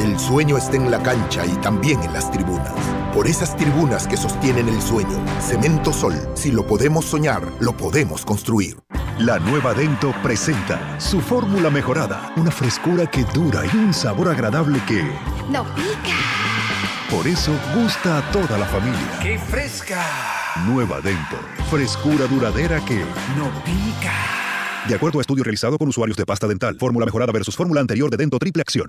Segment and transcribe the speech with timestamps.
[0.00, 2.72] El sueño está en la cancha y también en las tribunas.
[3.12, 5.22] Por esas tribunas que sostienen el sueño.
[5.42, 6.14] Cemento Sol.
[6.32, 8.78] Si lo podemos soñar, lo podemos construir.
[9.18, 12.32] La nueva Dento presenta su fórmula mejorada.
[12.36, 15.02] Una frescura que dura y un sabor agradable que...
[15.50, 16.16] ¡No pica!
[17.10, 19.18] Por eso gusta a toda la familia.
[19.22, 20.02] ¡Qué fresca!
[20.64, 21.36] Nueva Dento.
[21.70, 23.00] Frescura duradera que...
[23.36, 24.14] ¡No pica!
[24.88, 28.08] De acuerdo a estudio realizado con usuarios de pasta dental, fórmula mejorada versus fórmula anterior
[28.08, 28.88] de Dento Triple Acción.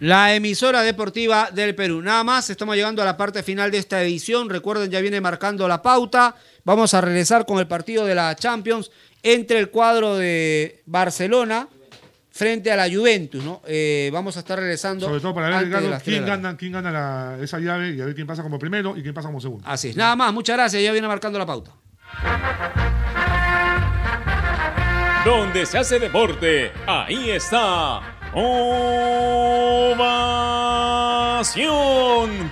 [0.00, 2.02] la emisora deportiva del Perú.
[2.02, 4.50] Nada más, estamos llegando a la parte final de esta edición.
[4.50, 6.34] Recuerden, ya viene marcando la pauta.
[6.64, 8.90] Vamos a regresar con el partido de la Champions
[9.22, 11.68] entre el cuadro de Barcelona
[12.30, 13.62] frente a la Juventus, ¿no?
[13.66, 15.06] Eh, vamos a estar regresando.
[15.06, 18.42] Sobre todo para ver, quién gana, quién gana esa llave y a ver quién pasa
[18.42, 19.64] como primero y quién pasa como segundo.
[19.66, 19.96] Así es.
[19.96, 20.82] Nada más, muchas gracias.
[20.82, 21.72] Ya viene marcando la pauta.
[25.24, 30.10] Donde se hace deporte, ahí está Ovación.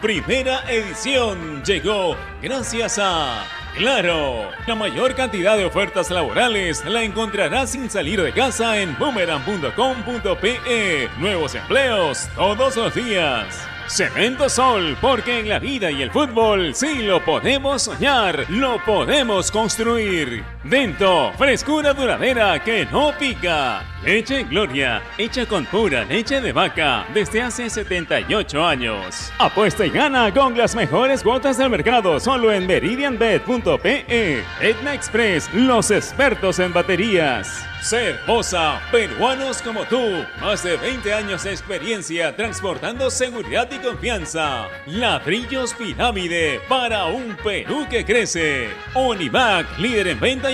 [0.00, 3.44] Primera edición llegó gracias a
[3.76, 4.48] Claro.
[4.66, 11.10] La mayor cantidad de ofertas laborales la encontrarás sin salir de casa en boomerang.com.pe.
[11.18, 13.68] Nuevos empleos todos los días.
[13.86, 19.50] Cemento Sol, porque en la vida y el fútbol sí lo podemos soñar, lo podemos
[19.50, 20.53] construir.
[20.64, 23.82] Dento, frescura duradera que no pica.
[24.02, 29.30] Leche Gloria, hecha con pura leche de vaca desde hace 78 años.
[29.38, 34.42] Apuesta y gana con las mejores cuotas del mercado solo en meridianbet.pe.
[34.60, 37.66] Etna Express, los expertos en baterías.
[37.84, 44.68] Cervosa, peruanos como tú, más de 20 años de experiencia transportando seguridad y confianza.
[44.86, 48.70] Ladrillos Pirámide para un Perú que crece.
[48.94, 50.53] Onivac, líder en venta y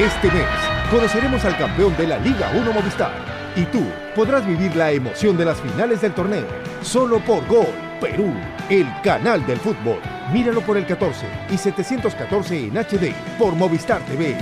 [0.00, 0.48] Este mes
[0.90, 3.12] conoceremos al campeón de la Liga 1 Movistar.
[3.54, 3.84] Y tú
[4.14, 6.46] podrás vivir la emoción de las finales del torneo
[6.80, 7.66] solo por Gol
[8.00, 8.32] Perú,
[8.70, 10.00] el canal del fútbol.
[10.32, 14.38] Míralo por el 14 y 714 en HD por Movistar TV.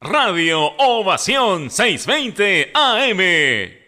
[0.00, 3.85] Radio Ovación 620 AM.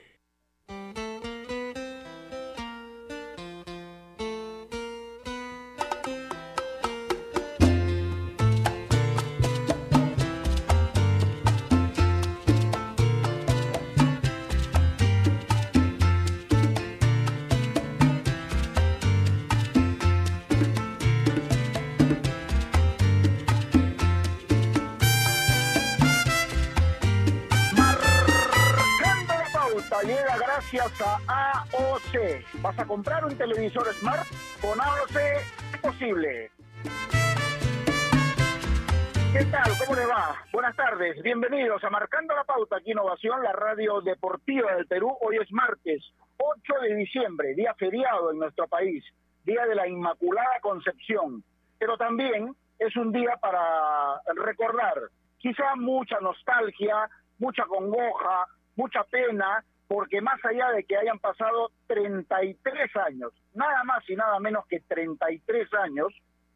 [43.21, 45.13] La radio deportiva del Perú.
[45.23, 46.05] Hoy es martes
[46.37, 49.05] 8 de diciembre, día feriado en nuestro país,
[49.45, 51.43] día de la Inmaculada Concepción.
[51.81, 54.95] Pero también es un día para recordar
[55.39, 57.11] quizá mucha nostalgia,
[57.41, 64.09] mucha congoja, mucha pena porque más allá de que hayan pasado 33 años, nada más
[64.09, 66.15] y nada menos que 33 años,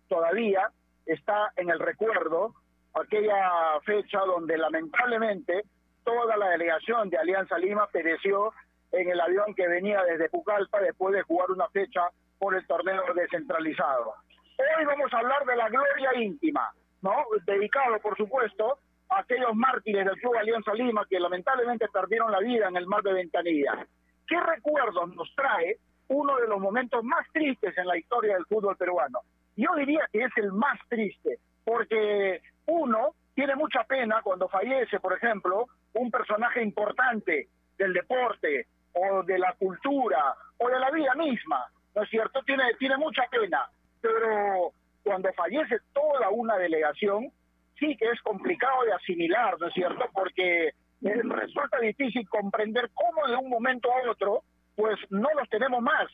[0.08, 0.70] todavía
[1.06, 2.54] está en el recuerdo
[2.94, 5.64] aquella fecha donde lamentablemente
[6.04, 8.52] toda la delegación de Alianza Lima pereció
[8.93, 12.08] en el avión que venía desde Pucallpa después de jugar una fecha
[12.38, 14.14] por el torneo descentralizado.
[14.58, 16.70] Hoy vamos a hablar de la gloria íntima,
[17.00, 17.25] ¿no?
[17.46, 18.78] Dedicado, por supuesto,
[19.08, 23.02] a aquellos mártires del Club Alianza Lima que lamentablemente perdieron la vida en el mar
[23.02, 23.87] de Ventanilla.
[24.26, 25.76] ¿Qué recuerdos nos trae
[26.08, 29.20] uno de los momentos más tristes en la historia del fútbol peruano?
[29.56, 35.14] Yo diría que es el más triste, porque uno tiene mucha pena cuando fallece, por
[35.14, 37.48] ejemplo, un personaje importante
[37.78, 42.42] del deporte o de la cultura o de la vida misma, ¿no es cierto?
[42.44, 43.68] Tiene, tiene mucha pena,
[44.00, 44.72] pero
[45.02, 47.30] cuando fallece toda una delegación,
[47.78, 50.04] sí que es complicado de asimilar, ¿no es cierto?
[50.12, 54.44] Porque eh, resulta difícil comprender cómo de un momento a otro,
[54.76, 56.08] pues no los tenemos más.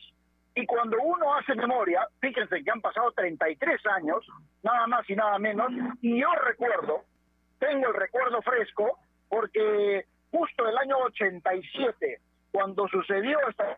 [0.55, 4.25] Y cuando uno hace memoria, fíjense que han pasado 33 años,
[4.63, 5.71] nada más y nada menos,
[6.01, 7.03] y yo recuerdo,
[7.59, 8.97] tengo el recuerdo fresco,
[9.29, 12.19] porque justo el año 87,
[12.51, 13.77] cuando sucedió esta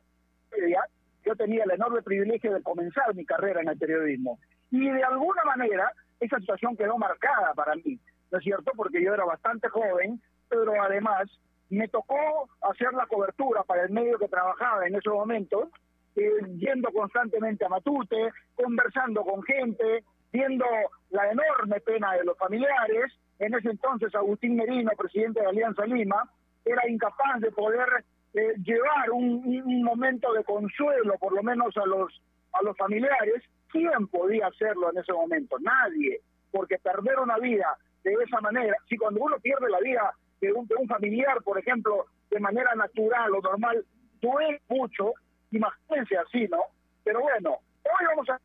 [0.50, 0.84] tragedia,
[1.26, 4.40] yo tenía el enorme privilegio de comenzar mi carrera en el periodismo.
[4.72, 8.00] Y de alguna manera, esa situación quedó marcada para mí,
[8.32, 8.72] ¿no es cierto?
[8.76, 11.30] Porque yo era bastante joven, pero además
[11.70, 15.70] me tocó hacer la cobertura para el medio que trabajaba en esos momentos,
[16.16, 20.66] eh, yendo constantemente a Matute, conversando con gente, viendo
[21.10, 23.14] la enorme pena de los familiares.
[23.42, 26.30] En ese entonces, Agustín Merino, presidente de Alianza Lima,
[26.64, 28.06] era incapaz de poder
[28.36, 32.22] eh, llevar un, momento de consuelo, por lo menos a los,
[32.54, 33.44] a los familiares.
[33.70, 35.58] ¿Quién podía hacerlo en ese momento?
[35.60, 36.22] Nadie,
[36.52, 40.68] porque perder una vida de esa manera, si cuando uno pierde la vida de un,
[40.68, 43.84] de un familiar, por ejemplo, de manera natural o normal,
[44.22, 45.14] duele mucho,
[45.50, 46.60] imagínense así, ¿no?
[47.04, 48.40] Pero bueno, hoy vamos a,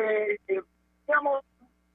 [0.00, 0.60] eh, eh,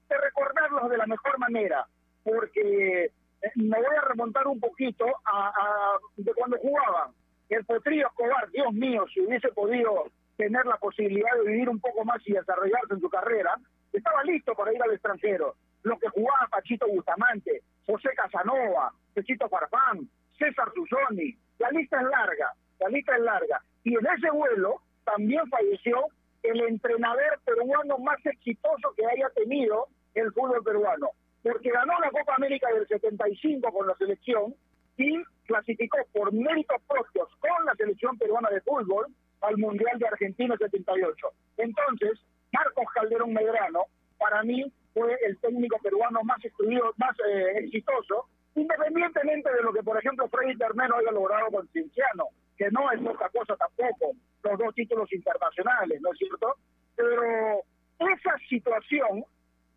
[0.09, 1.85] de recordarlos de la mejor manera,
[2.23, 7.11] porque eh, me voy a remontar un poquito a, de cuando jugaban.
[7.49, 10.05] El Potrillo Escobar, Dios mío, si hubiese podido
[10.37, 13.55] tener la posibilidad de vivir un poco más y desarrollarse en su carrera,
[13.91, 15.55] estaba listo para ir al extranjero.
[15.83, 22.53] Lo que jugaba Pachito Bustamante, José Casanova, Pechito Farfán, César Susoni, la lista es larga,
[22.79, 23.61] la lista es larga.
[23.83, 26.07] Y en ese vuelo también falleció
[26.41, 31.11] el entrenador peruano más exitoso que haya tenido el fútbol peruano,
[31.43, 34.55] porque ganó la Copa América del 75 con la selección
[34.97, 39.07] y clasificó por méritos propios con la selección peruana de fútbol
[39.41, 41.27] al Mundial de Argentina 78.
[41.57, 42.19] Entonces,
[42.53, 43.85] Marcos Calderón Medrano,
[44.17, 49.83] para mí, fue el técnico peruano más estudiado, más eh, exitoso, independientemente de lo que,
[49.83, 54.11] por ejemplo, Freddy Termeno haya logrado con Cienciano, que no es otra cosa tampoco,
[54.43, 56.55] los dos títulos internacionales, ¿no es cierto?
[56.95, 57.63] Pero
[57.99, 59.25] esa situación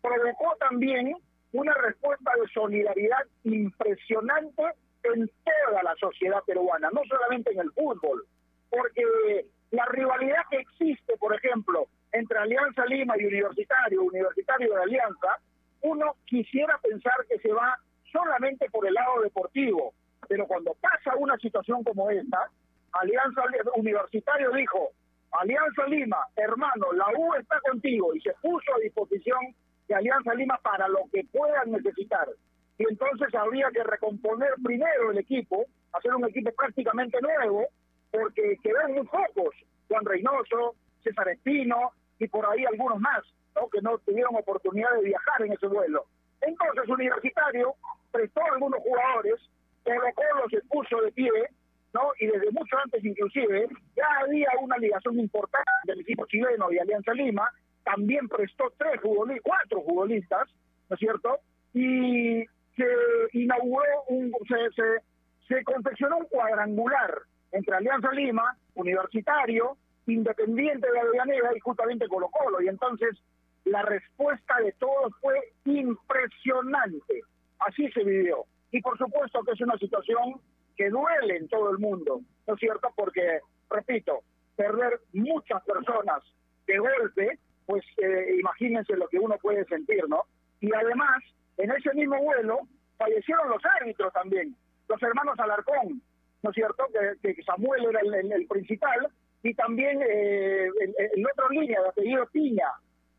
[0.01, 1.15] provocó también
[1.57, 4.63] una respuesta de solidaridad impresionante
[5.03, 8.25] en toda la sociedad peruana, no solamente en el fútbol,
[8.69, 9.03] porque
[9.71, 15.39] la rivalidad que existe, por ejemplo, entre Alianza Lima y Universitario, Universitario de Alianza,
[15.81, 17.79] uno quisiera pensar que se va
[18.11, 19.93] solamente por el lado deportivo,
[20.27, 22.49] pero cuando pasa una situación como esta,
[22.93, 23.41] Alianza
[23.75, 24.91] Universitario dijo,
[25.31, 29.55] Alianza Lima, hermano, la U está contigo y se puso a disposición
[29.87, 32.27] de Alianza Lima para lo que puedan necesitar.
[32.77, 37.65] Y entonces habría que recomponer primero el equipo, hacer un equipo prácticamente nuevo,
[38.11, 39.55] porque quedan muy pocos,
[39.87, 43.23] Juan Reynoso, César Espino y por ahí algunos más,
[43.55, 43.67] ¿no?
[43.69, 46.05] que no tuvieron oportunidad de viajar en ese vuelo.
[46.41, 47.73] Entonces Universitario
[48.11, 49.35] prestó algunos jugadores,
[49.83, 51.31] colocó los se de pie,
[51.93, 52.11] ¿no?
[52.19, 57.13] Y desde mucho antes inclusive ya había una ligación importante del equipo chileno y Alianza
[57.13, 57.49] Lima,
[57.87, 60.49] también prestó tres futbolistas, cuatro futbolistas,
[60.89, 61.39] ¿no es cierto?
[61.73, 62.43] Y
[62.75, 62.85] se
[63.31, 64.83] inauguró un, se, se,
[65.47, 67.21] se confeccionó un cuadrangular
[67.53, 72.61] entre Alianza Lima, Universitario, Independiente de Avellaneda y justamente Colo Colo.
[72.61, 73.17] Y entonces
[73.65, 77.21] la respuesta de todos fue impresionante.
[77.59, 78.45] Así se vivió.
[78.71, 80.41] Y por supuesto que es una situación
[80.75, 82.89] que duele en todo el mundo, ¿no es cierto?
[82.95, 83.39] Porque,
[83.69, 84.23] repito,
[84.55, 86.23] perder muchas personas
[86.67, 90.23] de golpe, pues eh, imagínense lo que uno puede sentir, ¿no?
[90.61, 91.21] Y además,
[91.57, 92.61] en ese mismo vuelo,
[92.97, 94.55] fallecieron los árbitros también,
[94.87, 96.01] los hermanos Alarcón,
[96.41, 96.85] ¿no es cierto?
[97.21, 99.09] Que, Samuel era el, principal,
[99.43, 102.71] y también eh, el, el, otro línea, de apellido Piña,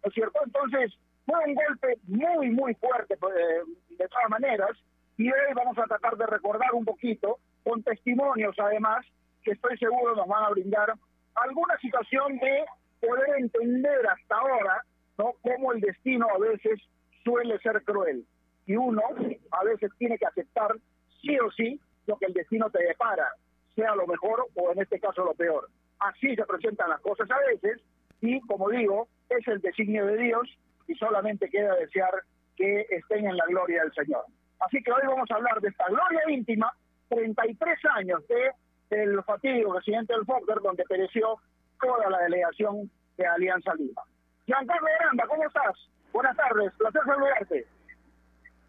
[0.03, 0.41] ¿no es cierto?
[0.45, 4.71] Entonces, fue un golpe muy, muy fuerte, pues, de todas maneras,
[5.19, 9.05] y hoy vamos a tratar de recordar un poquito con testimonios además,
[9.43, 10.95] que estoy seguro nos van a brindar
[11.35, 12.65] alguna situación de
[13.01, 14.83] poder entender hasta ahora
[15.19, 15.33] ¿no?
[15.43, 16.81] cómo el destino a veces
[17.25, 18.25] suele ser cruel.
[18.67, 19.03] Y uno
[19.51, 20.75] a veces tiene que aceptar
[21.23, 23.29] sí o sí lo que el destino te depara,
[23.75, 25.69] sea lo mejor o en este caso lo peor.
[25.99, 27.81] Así se presentan las cosas a veces
[28.21, 32.13] y, como digo, es el designio de Dios y solamente queda desear
[32.57, 34.25] que estén en la gloria del Señor.
[34.61, 36.73] Así que hoy vamos a hablar de esta gloria íntima,
[37.09, 38.51] 33 años de
[38.91, 41.37] el fatídico presidente del Fokker, donde pereció
[41.81, 44.03] toda la delegación de Alianza Lima.
[44.47, 45.75] Giancarlo Aranda, ¿cómo estás?
[46.13, 47.67] Buenas tardes, placer saludarte.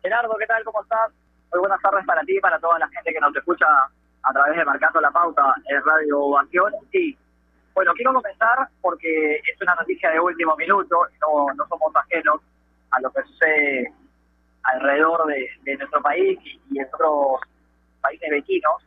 [0.02, 0.64] Gerardo, ¿qué tal?
[0.64, 1.12] ¿Cómo estás?
[1.52, 3.66] Muy buenas tardes para ti y para toda la gente que nos escucha
[4.24, 6.74] a través de Marcando la Pauta en Radio Ovación.
[6.92, 7.18] Sí,
[7.74, 12.42] bueno, quiero comenzar porque es una noticia de último minuto, no, no somos ajenos
[12.92, 13.94] a lo que sucede
[14.64, 17.42] alrededor de, nuestro país y, en otros
[18.02, 18.84] países vecinos.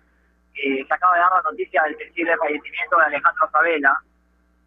[0.55, 4.03] Eh, se acaba de dar la noticia del sensible fallecimiento de Alejandro Sabela,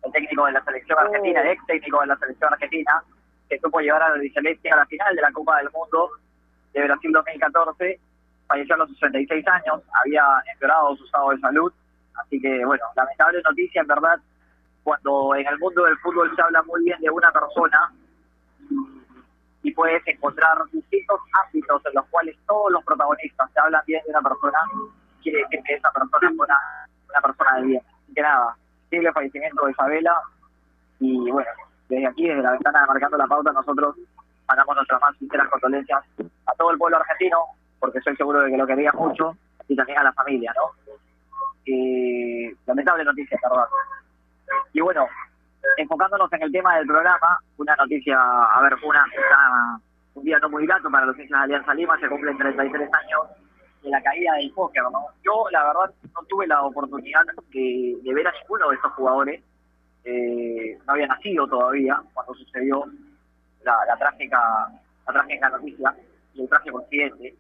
[0.06, 3.04] el técnico de la selección argentina, el ex técnico de la selección argentina,
[3.50, 6.10] que supo llevar a la Celeste a la final de la Copa del Mundo
[6.74, 8.00] de Brasil 2014.
[8.48, 11.74] Falleció a los 66 años, había empeorado su estado de salud.
[12.16, 14.20] Así que, bueno, lamentable noticia, en verdad,
[14.84, 17.92] cuando en el mundo del fútbol se habla muy bien de una persona
[19.64, 24.12] y puedes encontrar distintos ámbitos en los cuales todos los protagonistas se hablan bien de
[24.12, 24.60] una persona,
[25.24, 26.60] quiere decir que esa persona es una,
[27.10, 27.82] una persona de bien.
[28.04, 28.56] Así que nada,
[28.92, 30.16] el fallecimiento de Isabela
[31.00, 31.50] y bueno,
[31.90, 33.96] desde aquí, desde la ventana Marcando la Pauta, nosotros
[34.48, 36.04] mandamos nuestras más sinceras condolencias
[36.46, 37.38] a todo el pueblo argentino,
[37.80, 39.36] porque soy seguro de que lo quería mucho,
[39.68, 40.72] y también a la familia, ¿no?
[42.68, 43.66] lamentable noticia, verdad.
[44.72, 45.08] Y bueno,
[45.78, 49.04] enfocándonos en el tema del programa, una noticia, a ver, una,
[50.14, 53.45] un día no muy grato para los hinchas de Alianza Lima, se cumplen 33 años
[53.86, 55.06] de la caída del póker, ¿no?
[55.24, 59.42] Yo, la verdad, no tuve la oportunidad de, ver a ninguno de estos jugadores,
[60.04, 62.86] eh, no había nacido todavía cuando sucedió
[63.64, 64.70] la, trágica
[65.08, 65.96] la trágica noticia
[66.34, 67.36] y el trágico accidente,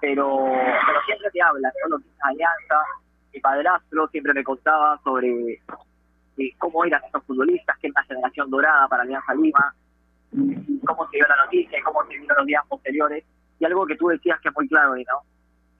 [0.00, 0.44] pero,
[0.86, 1.96] pero siempre te hablan, ¿no?
[1.96, 2.84] Los hinchas de Alianza,
[3.32, 5.60] mi padrastro siempre me contaba sobre
[6.58, 9.74] cómo eran estos futbolistas, que es una generación dorada para Alianza Lima,
[10.86, 13.24] cómo se dio la noticia y cómo se vieron los días posteriores.
[13.58, 15.31] Y algo que tú decías que es muy claro, ¿no?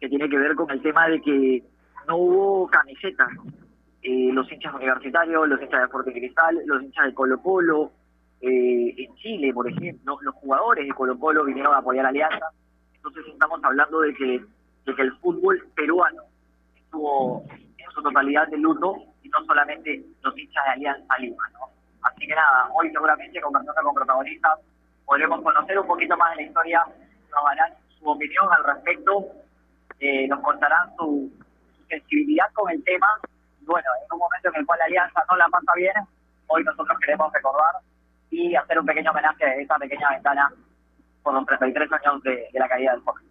[0.02, 1.62] Que tiene que ver con el tema de que
[2.09, 3.28] no hubo camisetas.
[4.02, 7.92] Eh, los hinchas universitarios, los hinchas de Fuerte Cristal, los hinchas de Colo Colo,
[8.40, 12.47] eh, en Chile, por ejemplo, los jugadores de Colo Colo vinieron a apoyar a Alianza.
[12.97, 14.44] Entonces estamos hablando de que,
[14.87, 16.23] de que el fútbol peruano
[16.75, 21.71] estuvo en su totalidad de luto y no solamente los hinchas de Alianza Lima, ¿no?
[22.02, 24.59] Así que nada, hoy seguramente conversando con protagonistas
[25.06, 26.85] podremos conocer un poquito más de la historia,
[27.30, 29.28] nos darán su opinión al respecto,
[30.02, 31.30] eh, nos contarán su,
[31.88, 33.06] sensibilidad con el tema.
[33.61, 35.94] Bueno, en un momento en el cual la Alianza no la pasa bien,
[36.49, 37.75] hoy nosotros queremos recordar
[38.30, 40.52] y hacer un pequeño homenaje a esa pequeña ventana
[41.23, 43.23] por los 33 años de, la caída del fútbol.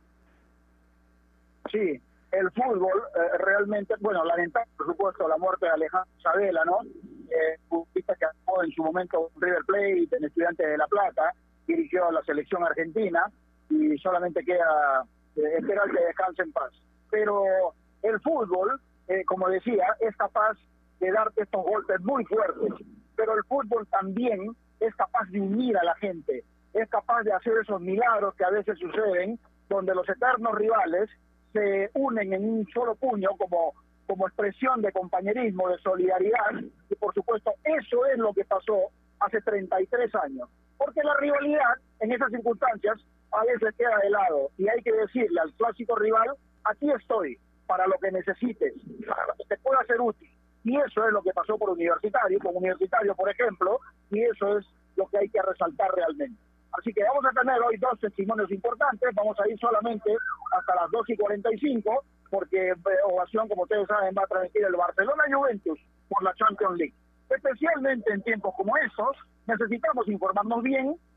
[1.72, 2.02] Sí,
[2.32, 6.80] el fútbol eh, realmente, bueno, lamentar por supuesto la muerte de Alejandro Sabela, ¿no?
[6.84, 7.58] Eh,
[7.96, 11.34] que actuó en su momento River Plate, en Estudiantes de La Plata,
[11.68, 13.26] dirigió a la selección argentina
[13.70, 16.72] y solamente queda esperar que descanse en paz.
[17.10, 17.74] Pero
[18.04, 20.58] el fútbol, eh, como decía, es capaz
[21.00, 22.74] de darte estos golpes muy fuertes,
[23.16, 27.54] pero el fútbol también es capaz de unir a la gente, es capaz de hacer
[27.62, 31.10] esos milagros que a veces suceden, donde los eternos rivales
[31.54, 33.74] se unen en un solo puño como,
[34.08, 39.42] como expresión de compañerismo, de solidaridad, y por supuesto eso es lo que pasó hace
[39.42, 40.50] 33 años.
[40.78, 42.98] Porque la rivalidad en esas circunstancias
[43.32, 46.30] a veces queda de lado y hay que decirle al clásico rival,
[46.66, 48.74] aquí estoy para lo que necesites,
[49.08, 50.30] para lo que te pueda ser útil.
[50.64, 53.80] Y eso es lo que pasó por Universitario, con Universitario, por ejemplo,
[54.12, 56.40] y eso es lo que hay que resaltar realmente.
[56.78, 60.12] Así que vamos a tener hoy dos testimonios importantes, vamos a ir solamente
[60.58, 64.76] hasta las 2 y 45, porque eh, Ovación, como ustedes saben, va a transmitir el
[64.76, 66.94] Barcelona Juventus por la Champions League.
[67.30, 70.96] Especialmente en tiempos como estos, necesitamos informarnos bien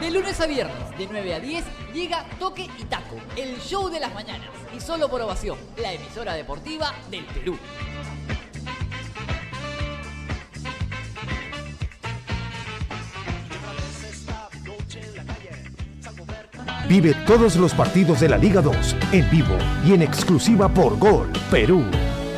[0.00, 3.98] De lunes a viernes, de 9 a 10, llega Toque y Taco, el show de
[3.98, 4.48] las mañanas.
[4.76, 7.58] Y solo por ovación, la emisora deportiva del Perú.
[16.88, 21.30] Vive todos los partidos de la Liga 2 en vivo y en exclusiva por Gol
[21.50, 21.84] Perú,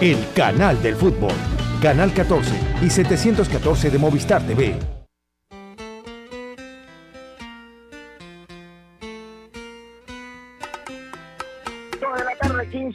[0.01, 1.35] el canal del fútbol.
[1.83, 2.51] Canal 14
[2.83, 5.00] y 714 de Movistar TV.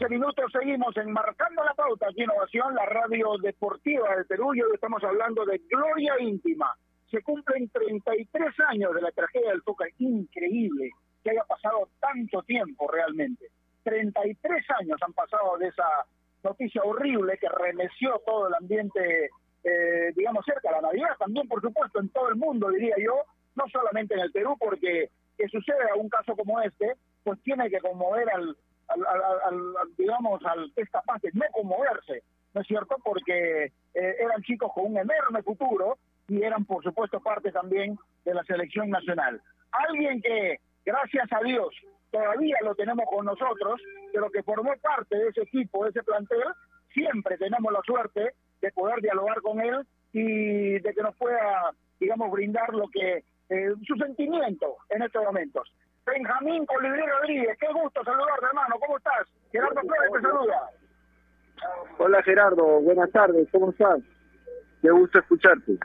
[0.06, 4.70] 15 minutos seguimos enmarcando la pauta aquí Innovación, la radio deportiva del Perú y hoy
[4.76, 6.76] estamos hablando de gloria íntima.
[7.10, 10.92] Se cumplen 33 años de la tragedia del Toca, increíble
[11.24, 13.48] que haya pasado tanto tiempo realmente.
[13.84, 15.88] 33 años han pasado de esa
[16.44, 19.32] noticia horrible que remeció todo el ambiente,
[19.64, 23.24] eh, digamos, cerca de la Navidad, también por supuesto en todo el mundo, diría yo,
[23.56, 27.79] no solamente en el Perú, porque que suceda un caso como este, pues tiene que
[27.79, 28.56] conmover al,
[28.88, 32.96] al, digamos, al que es capaz de no conmoverse, ¿no es cierto?
[33.04, 38.34] Porque eh, eran chicos con un enorme futuro y eran, por supuesto, parte también de
[38.34, 39.42] la selección nacional.
[39.72, 41.76] Alguien que, gracias a Dios,
[42.12, 43.82] todavía lo tenemos con nosotros,
[44.14, 46.44] pero que formó parte de ese equipo, de ese plantel,
[46.94, 52.32] siempre tenemos la suerte de poder dialogar con él y de que nos pueda, digamos,
[52.32, 55.72] brindar lo que eh, su sentimiento en estos momentos.
[56.05, 57.57] Benjamín Colibrí Rodríguez.
[57.59, 58.75] Qué gusto saludarte, hermano.
[58.79, 59.27] ¿Cómo estás?
[59.51, 60.70] Gerardo Flores te saluda.
[61.98, 62.81] Hola, Gerardo.
[62.81, 63.48] Buenas tardes.
[63.51, 64.00] ¿Cómo estás?
[64.81, 65.77] Qué gusto escucharte.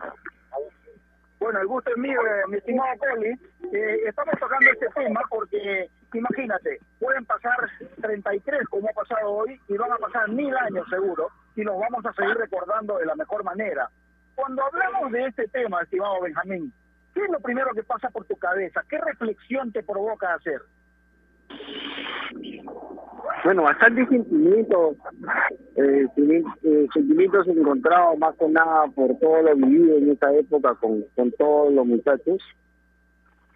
[1.39, 3.31] Bueno, el gusto es mío, eh, mi estimado Coli.
[3.73, 7.57] Eh, estamos tocando este tema porque, imagínate, pueden pasar
[8.03, 12.05] 33 como ha pasado hoy y van a pasar mil años seguro y nos vamos
[12.05, 13.89] a seguir recordando de la mejor manera.
[14.35, 16.71] Cuando hablamos de este tema, estimado Benjamín,
[17.15, 18.83] ¿Qué es lo primero que pasa por tu cabeza?
[18.89, 20.61] ¿Qué reflexión te provoca hacer?
[23.45, 24.97] Bueno, bastante sentimientos,
[25.77, 31.05] eh, eh, sentimientos encontrados más que nada por todo lo vivido en esa época con,
[31.17, 32.43] con todos los muchachos,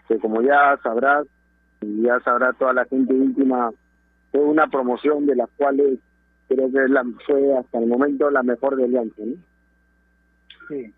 [0.08, 1.26] que como ya sabrás,
[1.82, 3.70] y ya sabrá toda la gente íntima,
[4.32, 5.98] fue una promoción de las cuales
[6.48, 9.34] creo que la, fue hasta el momento la mejor de Alianza, ¿no?
[10.68, 10.94] Sí.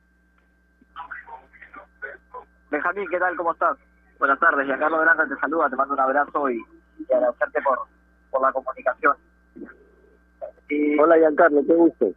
[2.77, 3.35] Benjamín, ¿qué tal?
[3.37, 3.79] ¿Cómo estás?
[4.19, 6.63] Buenas tardes, Giancarlo Granja te saluda, te mando un abrazo y,
[6.99, 7.79] y agradecerte por,
[8.31, 9.17] por la comunicación.
[11.01, 12.11] Hola Giancarlo, qué gusto.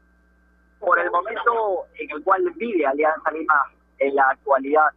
[0.82, 3.64] Por el momento en el cual vive Alianza Lima
[4.00, 4.90] en la actualidad,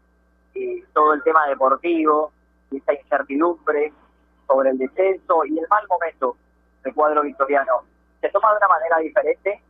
[0.53, 2.33] y todo el tema deportivo,
[2.73, 3.93] y esta incertidumbre
[4.49, 6.37] sobre el descenso y el mal momento
[6.83, 7.85] del cuadro victoriano,
[8.21, 9.63] ¿se toma de una manera diferente?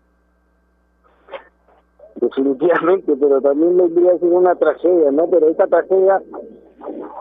[2.22, 5.28] Definitivamente, pero también vendría a ser una tragedia, ¿no?
[5.28, 6.22] Pero esta tragedia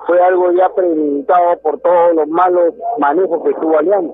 [0.06, 4.14] fue algo ya premeditado por todos los malos manejos que tuvo Alianza.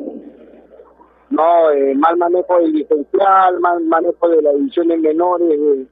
[1.30, 5.86] No, eh, mal manejo del licencial, mal manejo de las divisiones menores de,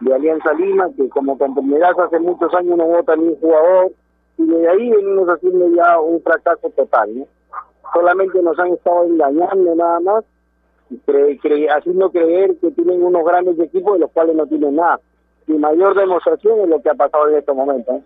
[0.00, 3.92] de Alianza Lima, que como comprenderás hace muchos años no vota ni un jugador,
[4.38, 7.26] y desde ahí venimos haciendo ya un fracaso total, ¿no?
[7.92, 10.24] Solamente nos han estado engañando nada más
[11.70, 15.00] haciendo creer que tienen unos grandes equipos de los cuales no tienen nada.
[15.46, 18.02] Y mayor demostración es lo que ha pasado en estos momentos.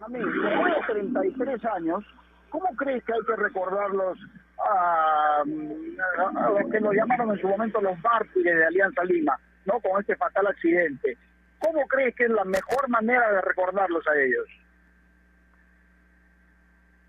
[0.00, 2.04] A mí, después de 33 años,
[2.48, 4.18] ¿cómo crees que hay que recordarlos
[4.58, 9.80] a, a los que lo llamaron en su momento los mártires de Alianza Lima, ¿no?
[9.80, 11.16] Con este fatal accidente.
[11.60, 14.46] ¿Cómo crees que es la mejor manera de recordarlos a ellos?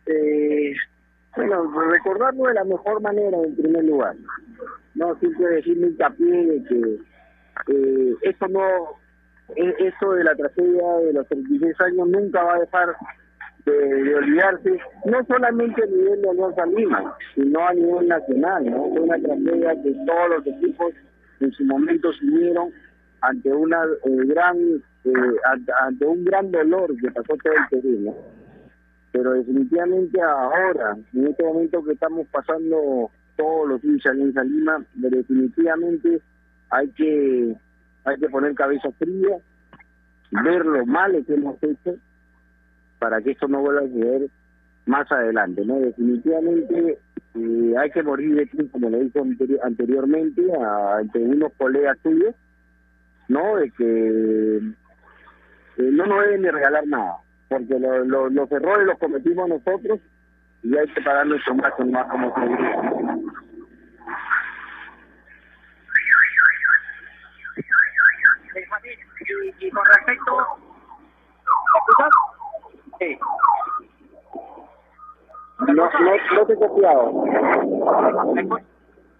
[0.06, 0.74] Eh,
[1.36, 4.16] bueno, recordarlo de la mejor manera en primer lugar.
[4.96, 7.00] No siempre decirme hincapié de que
[7.68, 8.62] eh, no,
[9.56, 12.96] eh, esto de la tragedia de los 36 años nunca va a dejar
[13.66, 18.90] de, olvidarse, no solamente a nivel de Alianza Lima, sino a nivel nacional, ¿no?
[18.90, 20.94] Fue una tragedia que todos los equipos
[21.40, 22.72] en su momento se unieron
[23.22, 24.58] ante una eh, gran,
[25.06, 28.41] eh, ante un gran dolor que pasó todo el Perú, ¿no?
[29.12, 34.86] Pero definitivamente ahora, en este momento que estamos pasando todos los hinchas en Alianza Lima,
[34.96, 36.22] definitivamente
[36.70, 37.56] hay que
[38.06, 39.38] hay que poner cabeza fría,
[40.44, 41.96] ver lo malo que hemos hecho
[43.00, 44.30] para que esto no vuelva a suceder
[44.86, 45.80] más adelante, ¿no?
[45.80, 46.98] Definitivamente
[47.36, 51.98] eh, hay que morir de ti, como le dije anteri- anteriormente, a, entre unos colegas
[52.00, 52.34] tuyos,
[53.28, 53.58] ¿no?
[53.58, 57.18] De que eh, no nos deben de regalar nada,
[57.52, 60.00] porque lo- lo- los errores los cometimos nosotros
[60.64, 62.42] y hay que pagar nuestro más más como se.
[68.54, 69.00] Benjamín,
[69.60, 70.38] y, y con respecto...
[71.74, 72.10] ¿Me escuchas?
[73.00, 73.20] Sí.
[75.60, 75.90] No, no,
[76.36, 77.12] no te he copiado.
[78.34, 78.64] ¿Me, escu-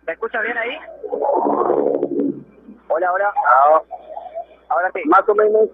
[0.08, 0.78] ¿Me escucha bien ahí?
[2.88, 3.34] Hola, hola.
[4.70, 5.02] Ahora sí.
[5.06, 5.70] Más o menos.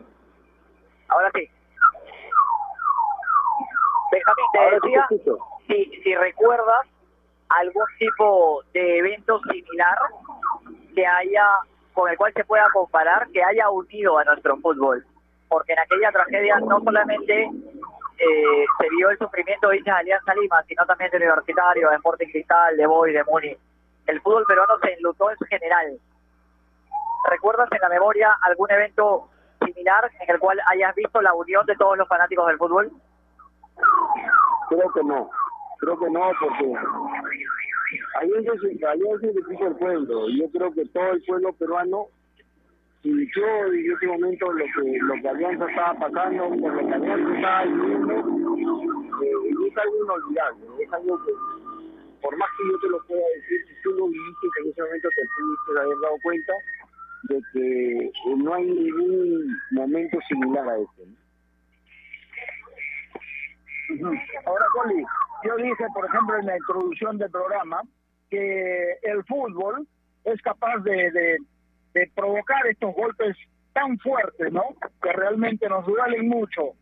[1.09, 1.49] Ahora sí.
[4.11, 5.07] Benjamín, te decía
[5.67, 6.87] si, si recuerdas
[7.49, 9.97] algún tipo de evento similar
[10.95, 11.45] que haya,
[11.93, 15.05] con el cual se pueda comparar, que haya unido a nuestro fútbol.
[15.47, 17.49] Porque en aquella tragedia no solamente
[18.17, 21.95] eh, se vio el sufrimiento de hinchas de Alianza Lima, sino también de Universitario, de
[21.95, 23.55] Sporting Cristal, de Boy, de Muni.
[24.07, 25.99] El fútbol peruano se enlutó en general.
[27.29, 29.29] ¿Recuerdas en la memoria algún evento
[29.63, 32.91] similar en el cual hayas visto la unión de todos los fanáticos del fútbol?
[34.69, 35.29] Creo que no,
[35.79, 36.73] creo que no, porque
[38.19, 40.29] Alianza es, Alianza es el equipo del pueblo.
[40.29, 42.07] Yo creo que todo el pueblo peruano
[43.01, 47.65] sintió en ese momento lo que, lo que Alianza estaba pasando, lo que Alianza estaba
[47.65, 48.13] viviendo,
[49.23, 51.31] eh, es algo inolvidable, es algo que,
[52.21, 55.09] por más que yo te lo pueda decir, si tú lo viviste, en ese momento
[55.09, 56.53] te pudiste haber dado cuenta
[57.29, 61.26] de que no hay ningún momento similar a este.
[64.45, 65.03] Ahora, Coli,
[65.43, 67.81] yo dije, por ejemplo, en la introducción del programa,
[68.29, 69.87] que el fútbol
[70.25, 71.37] es capaz de, de,
[71.93, 73.37] de provocar estos golpes
[73.73, 74.63] tan fuertes, ¿no?
[75.01, 76.73] Que realmente nos duelen mucho.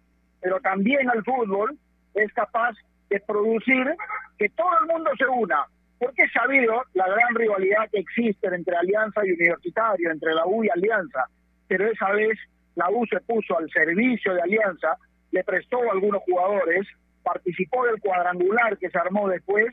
[0.41, 1.77] Pero también el fútbol
[2.13, 2.73] es capaz
[3.09, 3.95] de producir
[4.37, 5.65] que todo el mundo se una.
[5.99, 10.63] Porque es sabido la gran rivalidad que existe entre Alianza y Universitario, entre la U
[10.63, 11.25] y Alianza.
[11.67, 12.37] Pero esa vez
[12.75, 14.97] la U se puso al servicio de Alianza,
[15.35, 16.87] le prestó a algunos jugadores,
[17.21, 19.67] participó del cuadrangular que se armó después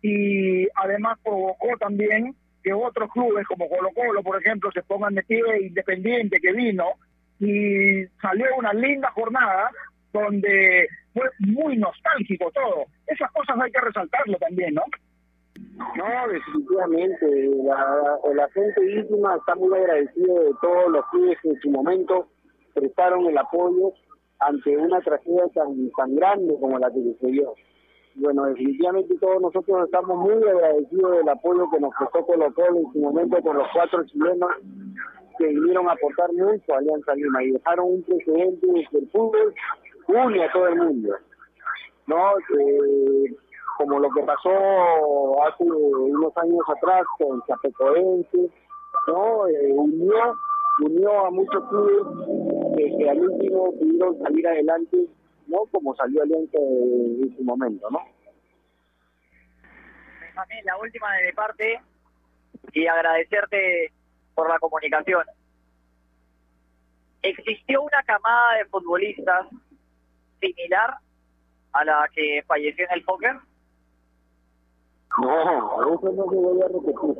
[0.00, 5.24] y además provocó también que otros clubes como Colo Colo, por ejemplo, se pongan de
[5.24, 6.84] pie, Independiente que vino
[7.40, 9.70] y salió una linda jornada
[10.12, 12.84] donde fue muy nostálgico todo.
[13.08, 14.84] Esas cosas hay que resaltarlo también, ¿no?
[15.96, 17.26] No, definitivamente.
[18.34, 22.28] La, gente íntima está muy agradecida de todos los clubes que en su momento
[22.74, 23.94] prestaron el apoyo
[24.40, 27.54] ante una tragedia tan, tan grande como la que sucedió.
[28.16, 32.92] Bueno, definitivamente todos nosotros estamos muy agradecidos del apoyo que nos prestó Colo Colo en
[32.92, 34.50] su momento con los cuatro chilenos
[35.38, 39.10] que vinieron a aportar mucho a Alianza Lima y dejaron un precedente de que el
[39.10, 39.54] fútbol
[40.08, 41.14] une a todo el mundo.
[42.08, 42.32] ¿no?
[42.58, 43.36] Eh,
[43.76, 44.50] como lo que pasó
[45.46, 48.50] hace unos años atrás con Chapecoense,
[49.06, 49.46] ¿no?
[49.46, 50.34] Eh, unió,
[50.84, 52.02] unió a muchos clubes
[52.78, 54.96] que, que al último pudieron salir adelante,
[55.46, 55.58] ¿no?
[55.72, 58.00] Como salió Alianza en, en su momento, ¿no?
[60.20, 61.80] Benjamín, la última de mi parte
[62.72, 63.92] y agradecerte
[64.34, 65.24] por la comunicación.
[67.22, 69.46] ¿Existió una camada de futbolistas
[70.40, 70.94] similar
[71.72, 73.36] a la que falleció en el póker?
[75.20, 77.16] No, eso no se voy a repetir.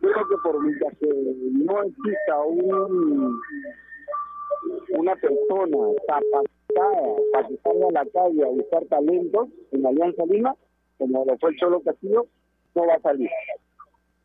[0.00, 3.40] Creo que por mientras que no exista un,
[4.90, 10.54] una persona capacitada para que salga a la calle a buscar talentos en Alianza Lima,
[10.98, 12.26] como lo fue el Cholo Castillo,
[12.74, 13.30] no va a salir.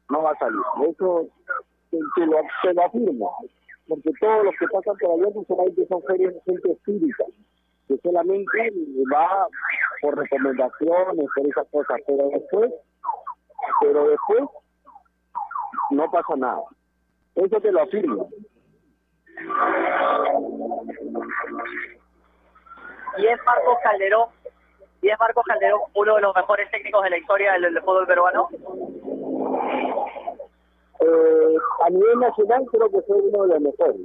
[0.09, 0.61] No va a salir.
[0.89, 1.27] Eso
[1.91, 3.31] te, lo, te lo afirmo.
[3.87, 6.01] Porque todos los que pasan por Alianza son gente, son
[6.45, 7.25] gente espírita,
[7.87, 8.73] que solamente
[9.13, 9.47] va
[10.01, 12.71] por recomendaciones, por esas cosas, pero después,
[13.81, 14.43] pero después
[15.91, 16.63] no pasa nada.
[17.35, 18.29] Eso te lo afirmo.
[23.17, 24.29] Y es Marcos Calderón,
[25.01, 28.49] y es Marcos Calderón uno de los mejores técnicos de la historia del, fútbol peruano.
[30.99, 34.01] Eh, a nivel nacional creo que fue uno de los mejores.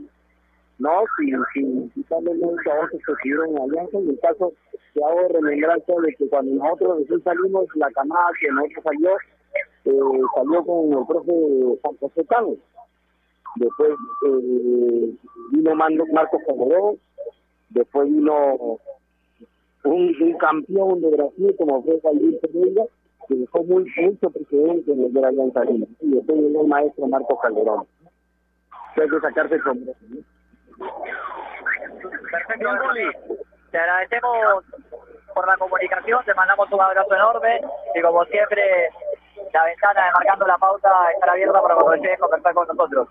[0.79, 4.53] No, si, si, si también los que se estuvieron en alianza, en el caso
[4.95, 9.17] que hago remembranza de que cuando nosotros salimos, la camada que nosotros salió,
[9.85, 11.33] eh, salió con el profe
[11.83, 12.25] San José.
[13.59, 13.91] Después
[14.27, 15.17] eh,
[15.51, 16.97] vino Marcos Calderón,
[17.71, 18.79] después vino
[19.83, 22.85] un, campeón de Brasil como fue Javier Pereira,
[23.27, 25.87] que dejó muy, mucho precedente en el Alianza Lima.
[26.01, 27.87] Y después vino el maestro Marcos Calderón.
[28.97, 29.99] Hay que sacarse el sombrero.
[32.31, 33.37] Perfecto, Juli.
[33.73, 34.65] Te agradecemos
[35.35, 37.61] por la comunicación, te mandamos un abrazo enorme
[37.95, 38.63] y como siempre
[39.53, 43.09] la ventana de Marcando la Pauta estará abierta para cuando desees conversar con nosotros.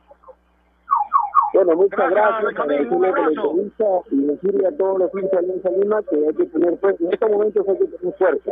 [1.58, 6.02] Bueno, muchas gracias, por la entrevista y decirle a todos los hinchas de Alianza Lima
[6.08, 8.52] que hay que tener fuerza, en estos momentos hay que tener fuerza,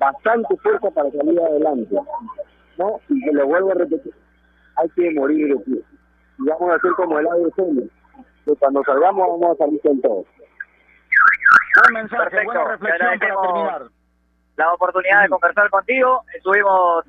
[0.00, 1.96] bastante fuerza para salir adelante,
[2.76, 3.00] ¿no?
[3.08, 4.12] Y que lo vuelvo a repetir,
[4.74, 5.80] hay que morir de pie.
[6.40, 10.24] Y vamos a hacer como el ave que cuando salgamos vamos a salir con todo.
[11.84, 13.82] Buen mensaje, Perfecto, buena reflexión para terminar.
[14.56, 16.24] la oportunidad de conversar contigo.
[16.34, 17.04] Estuvimos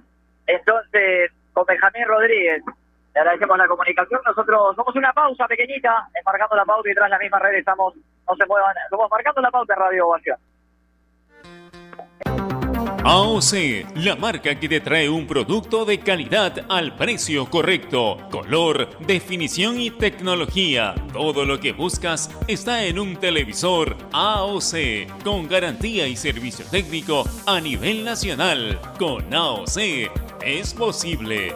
[0.46, 2.64] entonces con Benjamín Rodríguez.
[3.16, 4.20] Le agradecemos la comunicación.
[4.26, 8.36] Nosotros somos una pausa pequeñita, marcando la pauta y tras la misma red estamos, no
[8.36, 10.38] se muevan, somos marcando la pauta en Radio Ovación.
[13.08, 19.80] AOC, la marca que te trae un producto de calidad al precio correcto, color, definición
[19.80, 20.96] y tecnología.
[21.14, 27.62] Todo lo que buscas está en un televisor AOC, con garantía y servicio técnico a
[27.62, 28.80] nivel nacional.
[28.98, 29.78] Con AOC
[30.42, 31.56] es posible.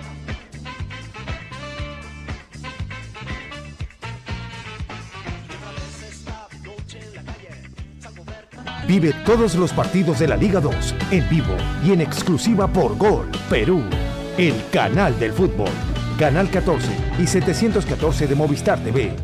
[8.91, 13.31] Vive todos los partidos de la Liga 2 en vivo y en exclusiva por Gol
[13.49, 13.81] Perú,
[14.37, 15.69] el canal del fútbol.
[16.19, 19.15] Canal 14 y 714 de Movistar TV.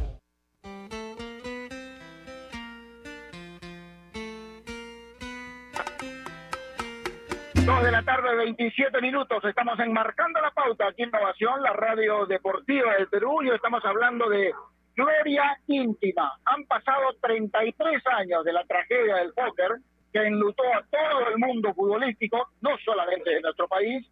[7.66, 9.44] Dos de la tarde, 27 minutos.
[9.44, 13.44] Estamos enmarcando la pauta aquí en Innovación, la radio deportiva del Perú.
[13.44, 14.54] Y estamos hablando de
[14.98, 16.34] gloria íntima.
[16.46, 19.78] Han pasado 33 años de la tragedia del póker
[20.12, 24.06] que enlutó a todo el mundo futbolístico, no solamente de nuestro país,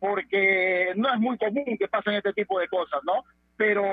[0.00, 3.24] porque no es muy común que pasen este tipo de cosas, ¿no?
[3.56, 3.84] Pero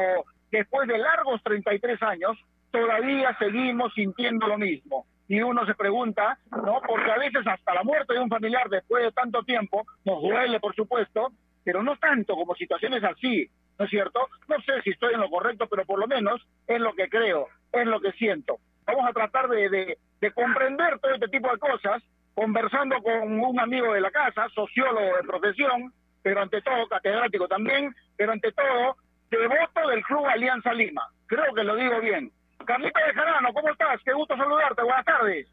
[0.52, 2.38] después de largos 33 años,
[2.72, 5.06] todavía seguimos sintiendo lo mismo.
[5.28, 6.82] Y uno se pregunta, ¿no?
[6.88, 10.60] Porque a veces hasta la muerte de un familiar después de tanto tiempo nos duele,
[10.60, 11.32] por supuesto,
[11.64, 13.48] pero no tanto como situaciones así,
[13.80, 14.28] ¿no es cierto?
[14.48, 17.48] No sé si estoy en lo correcto, pero por lo menos es lo que creo,
[17.72, 18.58] es lo que siento.
[18.86, 22.04] Vamos a tratar de, de, de comprender todo este tipo de cosas,
[22.36, 27.96] conversando con un amigo de la casa, sociólogo de profesión, pero ante todo catedrático también,
[28.18, 28.98] pero ante todo
[29.30, 31.04] devoto del Club Alianza Lima.
[31.28, 32.32] Creo que lo digo bien.
[32.66, 34.02] Carlita de Jarano, ¿cómo estás?
[34.04, 34.84] Qué gusto saludarte.
[34.84, 35.48] Buenas tardes.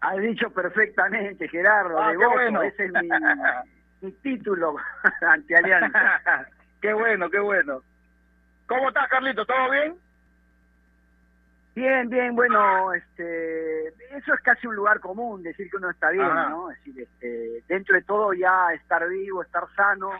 [0.00, 2.00] Has dicho perfectamente, Gerardo.
[2.00, 2.36] Ah, de qué voto.
[2.36, 2.62] bueno.
[2.62, 3.08] Ese es mi,
[4.00, 4.76] mi título
[5.20, 6.20] ante Alianza.
[6.84, 7.80] qué bueno, qué bueno.
[8.66, 9.46] ¿Cómo estás, Carlito?
[9.46, 9.96] ¿Todo bien?
[11.74, 16.26] Bien, bien, bueno, este, eso es casi un lugar común, decir que uno está bien,
[16.26, 16.50] Ajá.
[16.50, 16.70] ¿no?
[16.70, 20.10] Es decir, este, dentro de todo ya estar vivo, estar sano,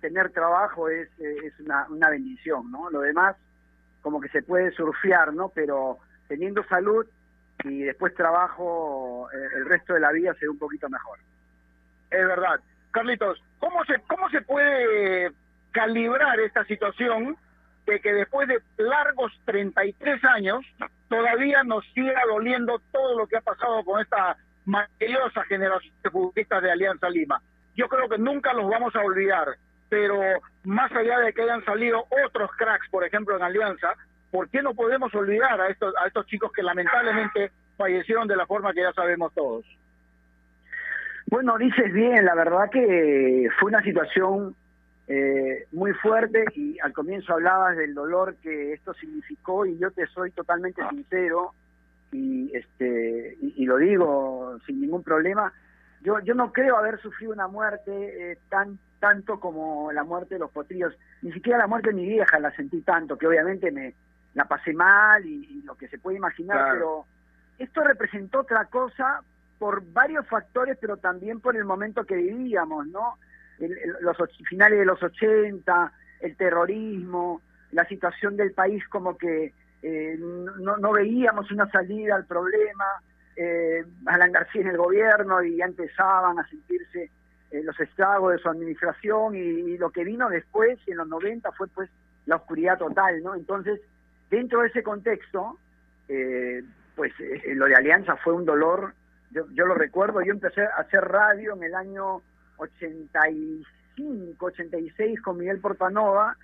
[0.00, 2.90] tener trabajo es, es una, una bendición, ¿no?
[2.90, 3.36] Lo demás,
[4.00, 5.50] como que se puede surfear, ¿no?
[5.50, 7.06] Pero teniendo salud
[7.62, 11.20] y después trabajo, eh, el resto de la vida será un poquito mejor.
[12.10, 12.58] Es verdad.
[12.90, 15.30] Carlitos, ¿cómo se, cómo se puede
[15.72, 17.36] calibrar esta situación
[17.86, 20.64] de que después de largos 33 años
[21.08, 26.62] todavía nos siga doliendo todo lo que ha pasado con esta maravillosa generación de futbolistas
[26.62, 27.42] de Alianza Lima.
[27.74, 29.56] Yo creo que nunca los vamos a olvidar,
[29.88, 30.20] pero
[30.64, 33.94] más allá de que hayan salido otros cracks, por ejemplo, en Alianza,
[34.30, 38.46] ¿por qué no podemos olvidar a estos, a estos chicos que lamentablemente fallecieron de la
[38.46, 39.64] forma que ya sabemos todos?
[41.26, 44.54] Bueno, dices bien, la verdad que fue una situación
[45.08, 50.06] eh, muy fuerte y al comienzo hablabas del dolor que esto significó y yo te
[50.06, 51.54] soy totalmente sincero
[52.12, 55.52] y este y, lo digo sin ningún problema.
[56.02, 60.40] Yo yo no creo haber sufrido una muerte eh, tan tanto como la muerte de
[60.40, 63.94] los potrillos, ni siquiera la muerte de mi vieja la sentí tanto, que obviamente me
[64.34, 67.06] la pasé mal y, lo que se puede imaginar, pero
[67.58, 69.22] esto representó otra cosa
[69.58, 73.18] por varios factores, pero también por el momento que vivíamos, ¿no?
[73.58, 74.16] Los
[74.48, 80.92] finales de los 80, el terrorismo, la situación del país como que eh, no, no,
[80.92, 82.84] veíamos una salida al problema,
[83.36, 87.10] eh, Alan García en el gobierno y ya empezaban a sentirse
[87.50, 91.66] eh, los estragos de su administración y, lo que vino después, en los 90, fue
[91.68, 91.90] pues
[92.26, 93.34] la oscuridad total, ¿no?
[93.34, 93.80] Entonces,
[94.30, 95.58] dentro de ese contexto,
[96.08, 96.62] eh,
[96.94, 97.12] pues
[97.46, 98.94] lo de Alianza fue un dolor
[99.32, 102.22] yo, lo recuerdo, yo empecé a hacer radio en el año
[102.62, 106.36] 85, 86 con Miguel Portanova